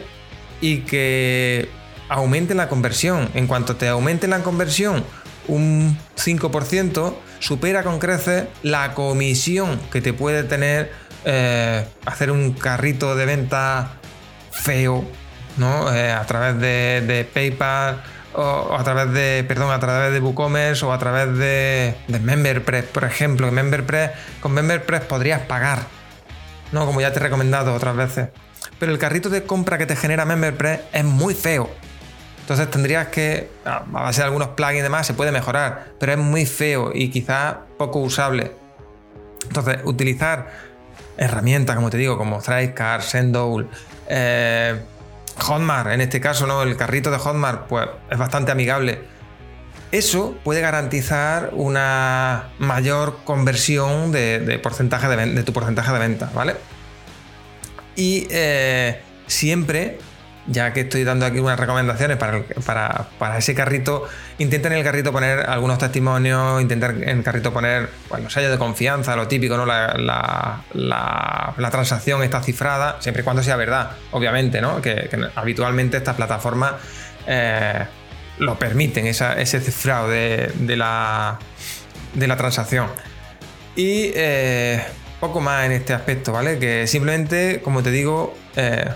y 0.61 0.79
que 0.81 1.69
aumenten 2.09 2.57
la 2.57 2.69
conversión. 2.69 3.29
En 3.35 3.47
cuanto 3.47 3.77
te 3.77 3.89
aumente 3.89 4.27
la 4.29 4.43
conversión 4.43 5.05
un 5.49 5.99
5%, 6.17 7.15
supera 7.41 7.83
con 7.83 7.99
creces 7.99 8.45
la 8.63 8.95
comisión 8.95 9.81
que 9.91 10.01
te 10.01 10.13
puede 10.13 10.45
tener 10.45 10.93
eh, 11.25 11.85
hacer 12.07 12.31
un 12.31 12.53
carrito 12.53 13.17
de 13.17 13.27
venta 13.27 13.99
feo, 14.59 15.05
¿no? 15.57 15.93
Eh, 15.95 16.13
a 16.13 16.25
través 16.27 16.59
de, 16.59 17.29
PayPal 17.33 18.03
o, 18.35 18.77
a 18.77 18.85
través 18.85 19.13
de, 19.13 19.45
perdón, 19.47 19.73
a 19.73 19.81
través 19.81 20.13
de 20.13 20.21
WooCommerce 20.21 20.85
o 20.85 20.93
a 20.93 20.99
través 20.99 21.37
de, 21.39 21.95
MemberPress, 22.09 22.85
por 22.87 23.05
ejemplo. 23.05 23.51
MemberPress, 23.51 24.11
con 24.41 24.53
MemberPress 24.53 25.03
podrías 25.03 25.43
pagar, 25.43 25.81
¿no? 26.73 26.87
Como 26.87 27.01
ya 27.01 27.13
te 27.13 27.19
he 27.19 27.23
recomendado 27.23 27.75
otras 27.75 27.97
veces. 27.97 28.29
Pero 28.79 28.93
el 28.93 28.99
carrito 28.99 29.29
de 29.29 29.45
compra 29.45 29.79
que 29.79 29.87
te 29.87 29.97
genera 29.97 30.25
MemberPress 30.25 30.81
es 30.93 31.05
muy 31.05 31.35
feo. 31.35 31.69
Entonces 32.41 32.71
tendrías 32.71 33.09
que, 33.09 33.51
a 33.65 33.81
base 33.81 34.21
de 34.21 34.25
algunos 34.25 34.49
plugins 34.49 34.79
y 34.79 34.83
demás, 34.83 35.07
se 35.07 35.13
puede 35.13 35.33
mejorar, 35.33 35.93
pero 36.01 36.13
es 36.13 36.19
muy 36.19 36.47
feo 36.47 36.93
y 36.95 37.11
quizás 37.11 37.57
poco 37.77 37.99
usable. 37.99 38.53
Entonces, 39.49 39.79
utilizar 39.85 40.49
herramientas, 41.19 41.77
como 41.77 41.91
te 41.91 41.99
digo, 41.99 42.17
como 42.17 42.41
Thrivecart, 42.41 43.03
Sendowl, 43.03 43.69
eh, 44.09 44.81
Hotmart, 45.39 45.91
en 45.91 46.01
este 46.01 46.21
caso, 46.21 46.47
¿no? 46.47 46.63
El 46.63 46.77
carrito 46.77 47.11
de 47.11 47.19
Hotmart, 47.19 47.67
pues 47.67 47.89
es 48.11 48.19
bastante 48.19 48.51
amigable. 48.53 49.01
Eso 49.91 50.37
puede 50.45 50.61
garantizar 50.61 51.51
una 51.53 52.51
mayor 52.59 53.21
conversión 53.25 54.13
de, 54.13 54.61
porcentaje 54.63 55.09
de, 55.09 55.43
tu 55.45 55.53
porcentaje 55.53 55.93
de 55.93 55.99
venta, 55.99 56.31
¿vale? 56.35 56.57
Y 57.97 58.27
eh, 58.31 59.01
siempre 59.27 59.99
ya 60.51 60.73
que 60.73 60.81
estoy 60.81 61.05
dando 61.05 61.27
aquí 61.27 61.39
unas 61.39 61.59
recomendaciones 61.59 62.17
para, 62.17 63.39
ese 63.39 63.55
carrito, 63.55 64.09
intenten 64.39 64.73
en 64.73 64.79
el 64.79 64.85
carrito 64.85 65.13
poner 65.13 65.41
algunos 65.41 65.79
testimonios, 65.79 66.61
intenten 66.61 67.03
en 67.03 67.19
el 67.19 67.23
carrito 67.23 67.53
poner 67.53 67.91
bueno, 68.09 68.31
sellos 68.31 68.51
de 68.51 68.59
confianza, 68.59 69.15
lo 69.15 69.29
típico, 69.29 69.57
¿no? 69.57 69.67
La, 69.67 70.65
transacción 71.71 72.23
está 72.23 72.43
cifrada, 72.43 72.97
siempre 73.01 73.23
y 73.23 73.25
cuando 73.25 73.43
sea 73.43 73.57
verdad, 73.57 73.91
obviamente, 74.11 74.61
¿no? 74.61 74.81
Que, 74.81 75.09
habitualmente 75.35 75.99
estas 75.99 76.17
plataformas 76.17 76.73
eh, 77.27 77.85
lo 78.39 78.59
permiten, 78.59 79.07
ese 79.07 79.61
cifrado 79.61 80.09
de, 80.09 80.77
la, 80.77 81.39
de 82.15 82.27
la 82.27 82.37
transacción. 82.37 82.87
Y 83.77 84.11
eh, 84.15 84.83
poco 85.21 85.41
más 85.41 85.67
en 85.67 85.73
este 85.73 85.93
aspecto, 85.93 86.33
¿vale? 86.33 86.59
Que 86.59 86.87
simplemente, 86.87 87.61
como 87.63 87.83
te 87.83 87.91
digo, 87.91 88.35
eh, 88.57 88.89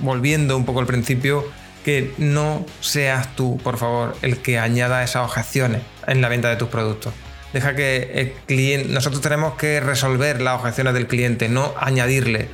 volviendo 0.00 0.56
un 0.56 0.64
poco 0.64 0.80
al 0.80 0.86
principio, 0.86 1.44
que 1.84 2.12
no 2.18 2.66
seas 2.80 3.34
tú, 3.36 3.58
por 3.62 3.78
favor, 3.78 4.16
el 4.22 4.38
que 4.38 4.58
añada 4.58 5.04
esas 5.04 5.24
objeciones 5.24 5.82
en 6.06 6.20
la 6.20 6.28
venta 6.28 6.48
de 6.48 6.56
tus 6.56 6.68
productos. 6.68 7.14
Deja 7.52 7.74
que 7.76 8.10
el 8.14 8.32
cliente, 8.46 8.88
nosotros 8.88 9.22
tenemos 9.22 9.54
que 9.54 9.80
resolver 9.80 10.42
las 10.42 10.58
objeciones 10.60 10.94
del 10.94 11.06
cliente, 11.06 11.48
no 11.48 11.74
añadirle. 11.78 12.48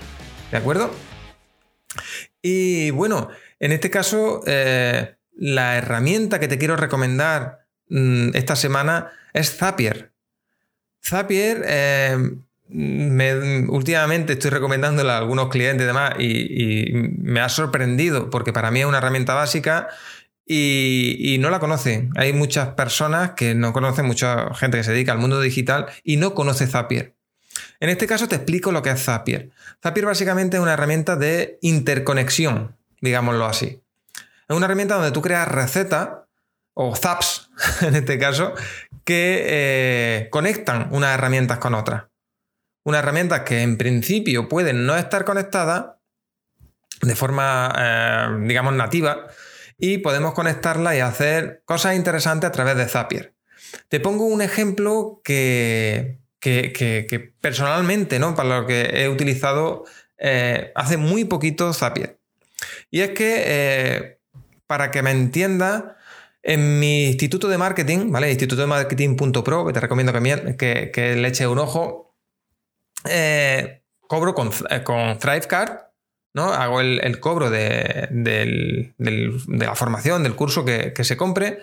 ¿De 0.51 0.57
acuerdo? 0.59 0.95
Y 2.43 2.91
bueno, 2.91 3.31
en 3.59 3.73
este 3.73 3.91
caso, 3.91 4.43
eh, 4.47 5.17
la 5.35 5.79
herramienta 5.79 6.39
que 6.39 6.49
te 6.49 6.59
quiero 6.59 6.77
recomendar 6.77 7.65
mm, 7.89 8.31
esta 8.35 8.55
semana 8.55 9.13
es 9.33 9.57
Zapier. 9.57 10.13
Zapier 11.03 11.65
eh, 11.67 12.17
últimamente 13.69 14.35
estoy 14.35 14.51
recomendándola 14.51 15.15
a 15.15 15.19
algunos 15.19 15.49
clientes 15.49 15.85
y 15.85 15.87
demás 15.87 16.15
y, 16.19 16.91
me 16.93 17.41
ha 17.41 17.49
sorprendido 17.49 18.31
porque 18.31 18.53
para 18.53 18.71
mí 18.71 18.81
es 18.81 18.87
una 18.87 18.99
herramienta 18.99 19.35
básica 19.35 19.89
y, 20.47 21.37
no 21.41 21.51
la 21.51 21.61
conocen. 21.61 22.11
Hay 22.17 22.33
muchas 22.33 22.71
personas 22.71 23.33
que 23.33 23.55
no 23.55 23.73
conocen, 23.73 24.07
mucha 24.07 24.55
gente 24.55 24.79
que 24.79 24.85
se 24.85 24.93
dedica 24.93 25.13
al 25.13 25.19
mundo 25.19 25.41
digital 25.41 25.87
y 26.03 26.17
no 26.17 26.35
conoce 26.35 26.67
Zapier. 26.67 27.15
En 27.81 27.91
este 27.91 28.07
caso 28.07 28.29
te 28.29 28.37
explico 28.37 28.73
lo 28.73 28.83
que 28.83 28.91
es 28.91 29.03
Zapier. 29.03 29.51
Zapier 29.83 30.07
básicamente 30.07 30.57
es 30.57 30.63
una 30.63 30.75
herramienta 30.75 31.17
de 31.17 31.59
interconexión, 31.63 32.77
digámoslo 33.01 33.47
así. 33.47 33.83
Es 34.49 34.57
una 34.57 34.67
herramienta 34.67 34.95
donde 34.95 35.13
tú 35.13 35.23
creas 35.23 35.49
recetas 35.49 36.11
o 36.75 36.95
zaps, 36.97 37.51
en 37.83 37.95
este 37.97 38.19
caso, 38.19 38.55
que 39.05 39.45
eh, 39.47 40.29
conectan 40.31 40.89
unas 40.91 41.15
herramientas 41.15 41.59
con 41.59 41.75
otras 41.75 42.12
una 42.85 42.99
herramienta 42.99 43.45
que 43.45 43.63
en 43.63 43.77
principio 43.77 44.49
pueden 44.49 44.87
no 44.87 44.97
estar 44.97 45.25
conectada 45.25 46.01
de 47.03 47.17
forma, 47.17 47.73
eh, 47.79 48.47
digamos, 48.47 48.75
nativa 48.75 49.27
y 49.79 49.99
podemos 49.99 50.35
conectarla 50.35 50.97
y 50.97 51.01
hacer 51.01 51.63
cosas 51.65 51.97
interesantes 51.97 52.49
a 52.49 52.53
través 52.53 52.77
de 52.77 52.89
Zapier. 52.89 53.35
Te 53.89 54.01
pongo 54.01 54.27
un 54.27 54.43
ejemplo 54.43 55.21
que, 55.25 56.19
que, 56.39 57.33
personalmente, 57.41 58.19
¿no? 58.19 58.35
Para 58.35 58.61
lo 58.61 58.67
que 58.67 58.83
he 58.95 59.09
utilizado 59.09 59.85
eh, 60.19 60.73
hace 60.75 60.97
muy 60.97 61.25
poquito 61.25 61.73
Zapier. 61.73 62.19
Y 62.91 63.01
es 63.01 63.11
que, 63.11 63.43
eh, 63.47 64.19
para 64.67 64.91
que 64.91 65.03
me 65.03 65.11
entienda, 65.11 65.97
en 66.43 66.79
mi 66.79 67.07
instituto 67.07 67.49
de 67.49 67.59
marketing, 67.59 68.11
¿vale? 68.11 68.31
Instituto 68.31 68.63
de 68.63 68.69
marketing.pro, 68.69 69.67
que 69.67 69.73
te 69.73 69.81
recomiendo 69.81 70.13
que, 70.13 70.91
que 70.93 71.17
le 71.17 71.29
eches 71.29 71.47
un 71.47 71.59
ojo, 71.59 72.12
eh, 73.09 73.83
cobro 74.01 74.35
con, 74.35 74.51
eh, 74.71 75.17
Thrivecard, 75.19 75.79
¿no? 76.35 76.53
Hago 76.53 76.81
el, 76.81 77.21
cobro 77.21 77.51
de, 77.51 78.93
la 79.49 79.75
formación, 79.75 80.23
del 80.23 80.35
curso 80.35 80.65
que, 80.65 80.93
se 81.03 81.17
compre. 81.17 81.61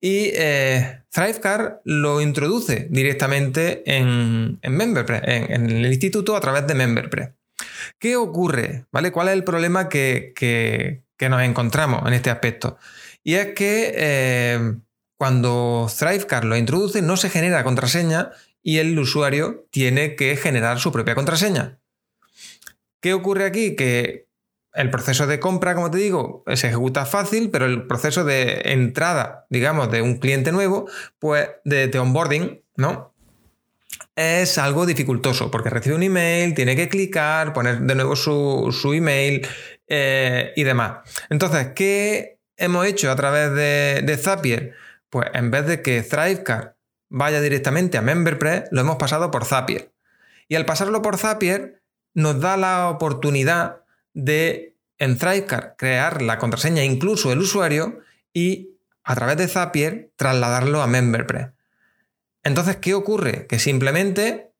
Y 0.00 0.32
eh, 0.34 1.02
Thrivecard 1.10 1.80
lo 1.84 2.20
introduce 2.20 2.88
directamente 2.90 3.82
en, 3.86 4.58
en 4.62 4.80
en, 4.80 5.70
el 5.70 5.86
instituto 5.86 6.36
a 6.36 6.40
través 6.40 6.66
de 6.66 6.74
MemberPress. 6.74 7.30
¿Qué 7.98 8.16
ocurre? 8.16 8.86
¿Vale? 8.92 9.12
¿Cuál 9.12 9.28
es 9.28 9.34
el 9.34 9.44
problema 9.44 9.88
que, 9.88 11.02
nos 11.20 11.42
encontramos 11.42 12.06
en 12.06 12.14
este 12.14 12.30
aspecto? 12.30 12.76
Y 13.22 13.34
es 13.34 13.54
que 13.54 13.94
eh, 13.96 14.74
cuando 15.16 15.90
Thrivecard 15.96 16.44
lo 16.44 16.56
introduce 16.56 17.00
no 17.00 17.16
se 17.16 17.30
genera 17.30 17.64
contraseña 17.64 18.32
y 18.64 18.78
el 18.78 18.98
usuario 18.98 19.68
tiene 19.70 20.16
que 20.16 20.36
generar 20.36 20.80
su 20.80 20.90
propia 20.90 21.14
contraseña. 21.14 21.78
¿Qué 23.00 23.12
ocurre 23.12 23.44
aquí? 23.44 23.76
Que 23.76 24.26
el 24.72 24.90
proceso 24.90 25.26
de 25.26 25.38
compra, 25.38 25.74
como 25.74 25.90
te 25.90 25.98
digo, 25.98 26.42
se 26.54 26.68
ejecuta 26.68 27.04
fácil, 27.04 27.50
pero 27.50 27.66
el 27.66 27.86
proceso 27.86 28.24
de 28.24 28.62
entrada, 28.64 29.46
digamos, 29.50 29.92
de 29.92 30.00
un 30.00 30.16
cliente 30.16 30.50
nuevo, 30.50 30.88
pues 31.18 31.48
de, 31.64 31.96
onboarding, 31.96 32.62
¿no? 32.76 33.14
Es 34.16 34.56
algo 34.56 34.86
dificultoso 34.86 35.50
porque 35.50 35.68
recibe 35.70 35.96
un 35.96 36.02
email, 36.02 36.54
tiene 36.54 36.74
que 36.74 36.88
clicar, 36.88 37.52
poner 37.52 37.80
de 37.80 37.94
nuevo 37.94 38.16
su, 38.16 38.92
email 38.94 39.46
eh, 39.88 40.54
y 40.56 40.64
demás. 40.64 41.08
Entonces, 41.28 41.68
¿qué 41.74 42.38
hemos 42.56 42.86
hecho 42.86 43.10
a 43.10 43.16
través 43.16 43.52
de, 43.52 44.00
de 44.02 44.16
Zapier? 44.16 44.72
Pues 45.10 45.28
en 45.34 45.50
vez 45.50 45.66
de 45.66 45.82
que 45.82 46.02
Thrivecard 46.02 46.74
vaya 47.08 47.40
directamente 47.40 47.98
a 47.98 48.02
MemberPress, 48.02 48.64
lo 48.70 48.80
hemos 48.80 48.96
pasado 48.96 49.30
por 49.30 49.44
Zapier. 49.44 49.92
Y 50.48 50.56
al 50.56 50.66
pasarlo 50.66 51.02
por 51.02 51.16
Zapier, 51.18 51.82
nos 52.14 52.40
da 52.40 52.56
la 52.56 52.88
oportunidad 52.88 53.82
de 54.12 54.76
en 54.98 55.18
Thrivecard 55.18 55.76
crear 55.76 56.22
la 56.22 56.38
contraseña, 56.38 56.84
incluso 56.84 57.32
el 57.32 57.40
usuario, 57.40 58.00
y 58.32 58.70
a 59.02 59.14
través 59.14 59.36
de 59.36 59.48
Zapier 59.48 60.12
trasladarlo 60.16 60.82
a 60.82 60.86
MemberPress. 60.86 61.48
Entonces, 62.42 62.76
¿qué 62.76 62.94
ocurre? 62.94 63.46
Que 63.46 63.58
simplemente 63.58 64.52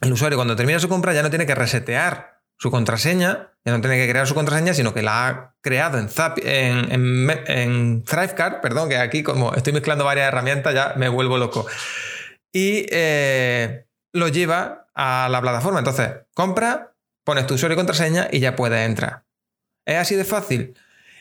el 0.00 0.12
usuario 0.12 0.38
cuando 0.38 0.56
termina 0.56 0.78
su 0.78 0.88
compra 0.88 1.12
ya 1.12 1.22
no 1.22 1.30
tiene 1.30 1.46
que 1.46 1.54
resetear 1.54 2.40
su 2.56 2.70
contraseña, 2.70 3.53
ya 3.64 3.72
no 3.72 3.80
tiene 3.80 3.96
que 3.96 4.10
crear 4.10 4.26
su 4.26 4.34
contraseña, 4.34 4.74
sino 4.74 4.92
que 4.92 5.00
la 5.00 5.28
ha 5.28 5.54
creado 5.62 5.98
en, 5.98 6.10
en, 7.46 8.04
Thrivecard, 8.04 8.60
perdón, 8.60 8.90
que 8.90 8.98
aquí 8.98 9.22
como 9.22 9.54
estoy 9.54 9.72
mezclando 9.72 10.04
varias 10.04 10.28
herramientas 10.28 10.74
ya 10.74 10.92
me 10.96 11.08
vuelvo 11.08 11.38
loco. 11.38 11.66
Y 12.52 12.86
eh, 12.90 13.86
lo 14.12 14.28
lleva 14.28 14.88
a 14.94 15.28
la 15.30 15.40
plataforma. 15.40 15.78
Entonces, 15.78 16.10
compra, 16.34 16.94
pones 17.24 17.46
tu 17.46 17.54
usuario 17.54 17.74
y 17.74 17.76
contraseña 17.76 18.28
y 18.30 18.40
ya 18.40 18.54
puedes 18.54 18.86
entrar. 18.86 19.24
Es 19.86 19.96
así 19.96 20.14
de 20.14 20.24
fácil. 20.24 20.76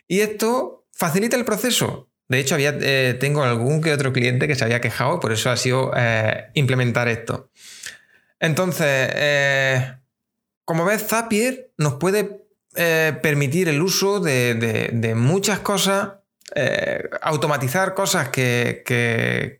Y 0.07 0.19
esto 0.19 0.85
facilita 0.91 1.37
el 1.37 1.45
proceso. 1.45 2.09
De 2.27 2.39
hecho, 2.39 2.55
había, 2.55 2.75
eh, 2.81 3.15
tengo 3.19 3.43
algún 3.43 3.81
que 3.81 3.93
otro 3.93 4.11
cliente 4.11 4.47
que 4.47 4.55
se 4.55 4.65
había 4.65 4.81
quejado, 4.81 5.21
por 5.21 5.31
eso 5.31 5.49
ha 5.49 5.55
sido 5.55 5.93
eh, 5.95 6.49
implementar 6.55 7.07
esto. 7.07 7.49
Entonces, 8.39 9.09
como 10.65 10.85
ves, 10.85 11.07
Zapier 11.07 11.71
nos 11.77 11.95
puede 11.95 12.45
permitir 12.73 13.69
el 13.69 13.81
uso 13.81 14.19
de, 14.19 15.13
muchas 15.15 15.59
cosas, 15.59 16.13
automatizar 17.21 17.93
cosas 17.93 18.29
que, 18.29 19.59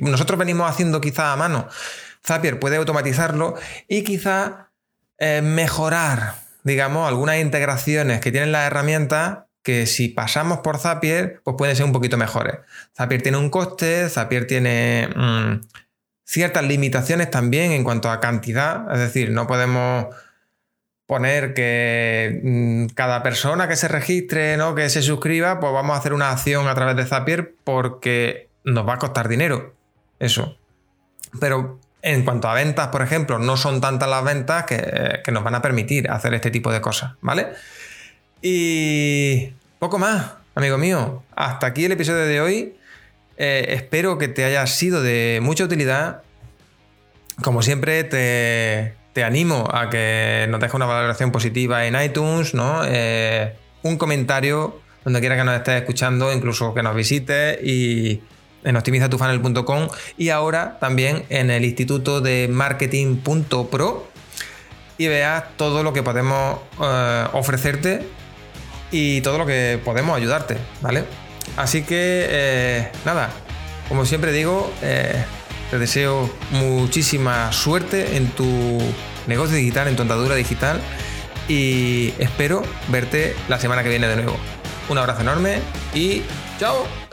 nosotros 0.00 0.38
venimos 0.38 0.70
haciendo 0.70 1.00
quizá 1.00 1.32
a 1.32 1.36
mano. 1.36 1.68
Zapier 2.24 2.60
puede 2.60 2.76
automatizarlo 2.76 3.56
y 3.88 4.04
quizá 4.04 4.70
mejorar 5.42 6.44
digamos, 6.64 7.06
algunas 7.06 7.38
integraciones 7.38 8.20
que 8.20 8.32
tienen 8.32 8.50
las 8.50 8.66
herramientas 8.66 9.40
que 9.62 9.86
si 9.86 10.08
pasamos 10.08 10.58
por 10.58 10.78
Zapier, 10.78 11.40
pues 11.44 11.56
pueden 11.56 11.76
ser 11.76 11.86
un 11.86 11.92
poquito 11.92 12.16
mejores. 12.16 12.56
Zapier 12.96 13.22
tiene 13.22 13.38
un 13.38 13.48
coste, 13.48 14.08
Zapier 14.10 14.46
tiene 14.46 15.08
mm, 15.14 15.60
ciertas 16.24 16.64
limitaciones 16.64 17.30
también 17.30 17.72
en 17.72 17.84
cuanto 17.84 18.10
a 18.10 18.20
cantidad, 18.20 18.92
es 18.92 18.98
decir, 18.98 19.30
no 19.30 19.46
podemos 19.46 20.06
poner 21.06 21.52
que 21.54 22.40
mm, 22.42 22.94
cada 22.94 23.22
persona 23.22 23.68
que 23.68 23.76
se 23.76 23.88
registre, 23.88 24.56
¿no? 24.56 24.74
que 24.74 24.88
se 24.88 25.02
suscriba, 25.02 25.60
pues 25.60 25.72
vamos 25.72 25.96
a 25.96 25.98
hacer 25.98 26.12
una 26.12 26.30
acción 26.30 26.66
a 26.66 26.74
través 26.74 26.96
de 26.96 27.04
Zapier 27.04 27.54
porque 27.62 28.48
nos 28.64 28.88
va 28.88 28.94
a 28.94 28.98
costar 28.98 29.28
dinero. 29.28 29.74
Eso. 30.18 30.56
Pero 31.40 31.78
en 32.02 32.24
cuanto 32.24 32.48
a 32.48 32.54
ventas, 32.54 32.88
por 32.88 33.02
ejemplo, 33.02 33.38
no 33.38 33.56
son 33.56 33.80
tantas 33.80 34.08
las 34.08 34.24
ventas 34.24 34.64
que, 34.64 35.22
nos 35.32 35.44
van 35.44 35.54
a 35.54 35.62
permitir 35.62 36.10
hacer 36.10 36.34
este 36.34 36.50
tipo 36.50 36.72
de 36.72 36.80
cosas, 36.80 37.12
¿vale? 37.20 37.48
Y 38.40 39.52
poco 39.78 39.98
más, 39.98 40.32
amigo 40.54 40.78
mío. 40.78 41.22
Hasta 41.34 41.66
aquí 41.66 41.84
el 41.84 41.92
episodio 41.92 42.26
de 42.26 42.40
hoy. 42.40 42.76
Eh, 43.36 43.66
espero 43.70 44.18
que 44.18 44.28
te 44.28 44.44
haya 44.44 44.66
sido 44.66 45.02
de 45.02 45.40
mucha 45.42 45.64
utilidad. 45.64 46.22
Como 47.42 47.62
siempre, 47.62 48.04
te, 48.04 49.24
animo 49.24 49.68
a 49.72 49.90
que 49.90 50.46
nos 50.48 50.60
dejes 50.60 50.74
una 50.74 50.86
valoración 50.86 51.32
positiva 51.32 51.86
en 51.86 52.00
iTunes, 52.00 52.54
¿no? 52.54 52.82
Eh, 52.86 53.54
un 53.82 53.96
comentario 53.96 54.80
donde 55.04 55.20
quiera 55.20 55.36
que 55.36 55.44
nos 55.44 55.56
estés 55.56 55.80
escuchando, 55.80 56.32
incluso 56.32 56.74
que 56.74 56.82
nos 56.82 56.94
visites 56.94 57.58
y 57.62 58.22
en 58.64 58.76
optimizatufunnel.com 58.76 59.88
y 60.16 60.30
ahora 60.30 60.78
también 60.80 61.24
en 61.28 61.50
el 61.50 61.64
Instituto 61.64 62.20
de 62.20 62.48
Marketing.pro 62.50 64.08
y 64.96 65.08
veas 65.08 65.44
todo 65.56 65.82
lo 65.82 65.92
que 65.92 66.02
podemos 66.02 66.58
eh, 66.82 67.26
ofrecerte 67.32 68.06
y 68.90 69.20
todo 69.20 69.38
lo 69.38 69.46
que 69.46 69.78
podemos 69.84 70.16
ayudarte, 70.16 70.56
¿vale? 70.80 71.04
Así 71.56 71.82
que 71.82 72.26
eh, 72.28 72.92
nada, 73.04 73.30
como 73.88 74.04
siempre 74.06 74.32
digo, 74.32 74.72
eh, 74.82 75.24
te 75.70 75.78
deseo 75.78 76.32
muchísima 76.50 77.52
suerte 77.52 78.16
en 78.16 78.28
tu 78.28 78.78
negocio 79.26 79.56
digital, 79.56 79.88
en 79.88 79.96
tu 79.96 80.02
andadura 80.02 80.34
digital 80.34 80.80
y 81.48 82.14
espero 82.18 82.62
verte 82.88 83.36
la 83.48 83.58
semana 83.58 83.82
que 83.82 83.88
viene 83.88 84.08
de 84.08 84.16
nuevo. 84.16 84.36
Un 84.88 84.98
abrazo 84.98 85.22
enorme 85.22 85.60
y 85.94 86.22
chao. 86.58 87.03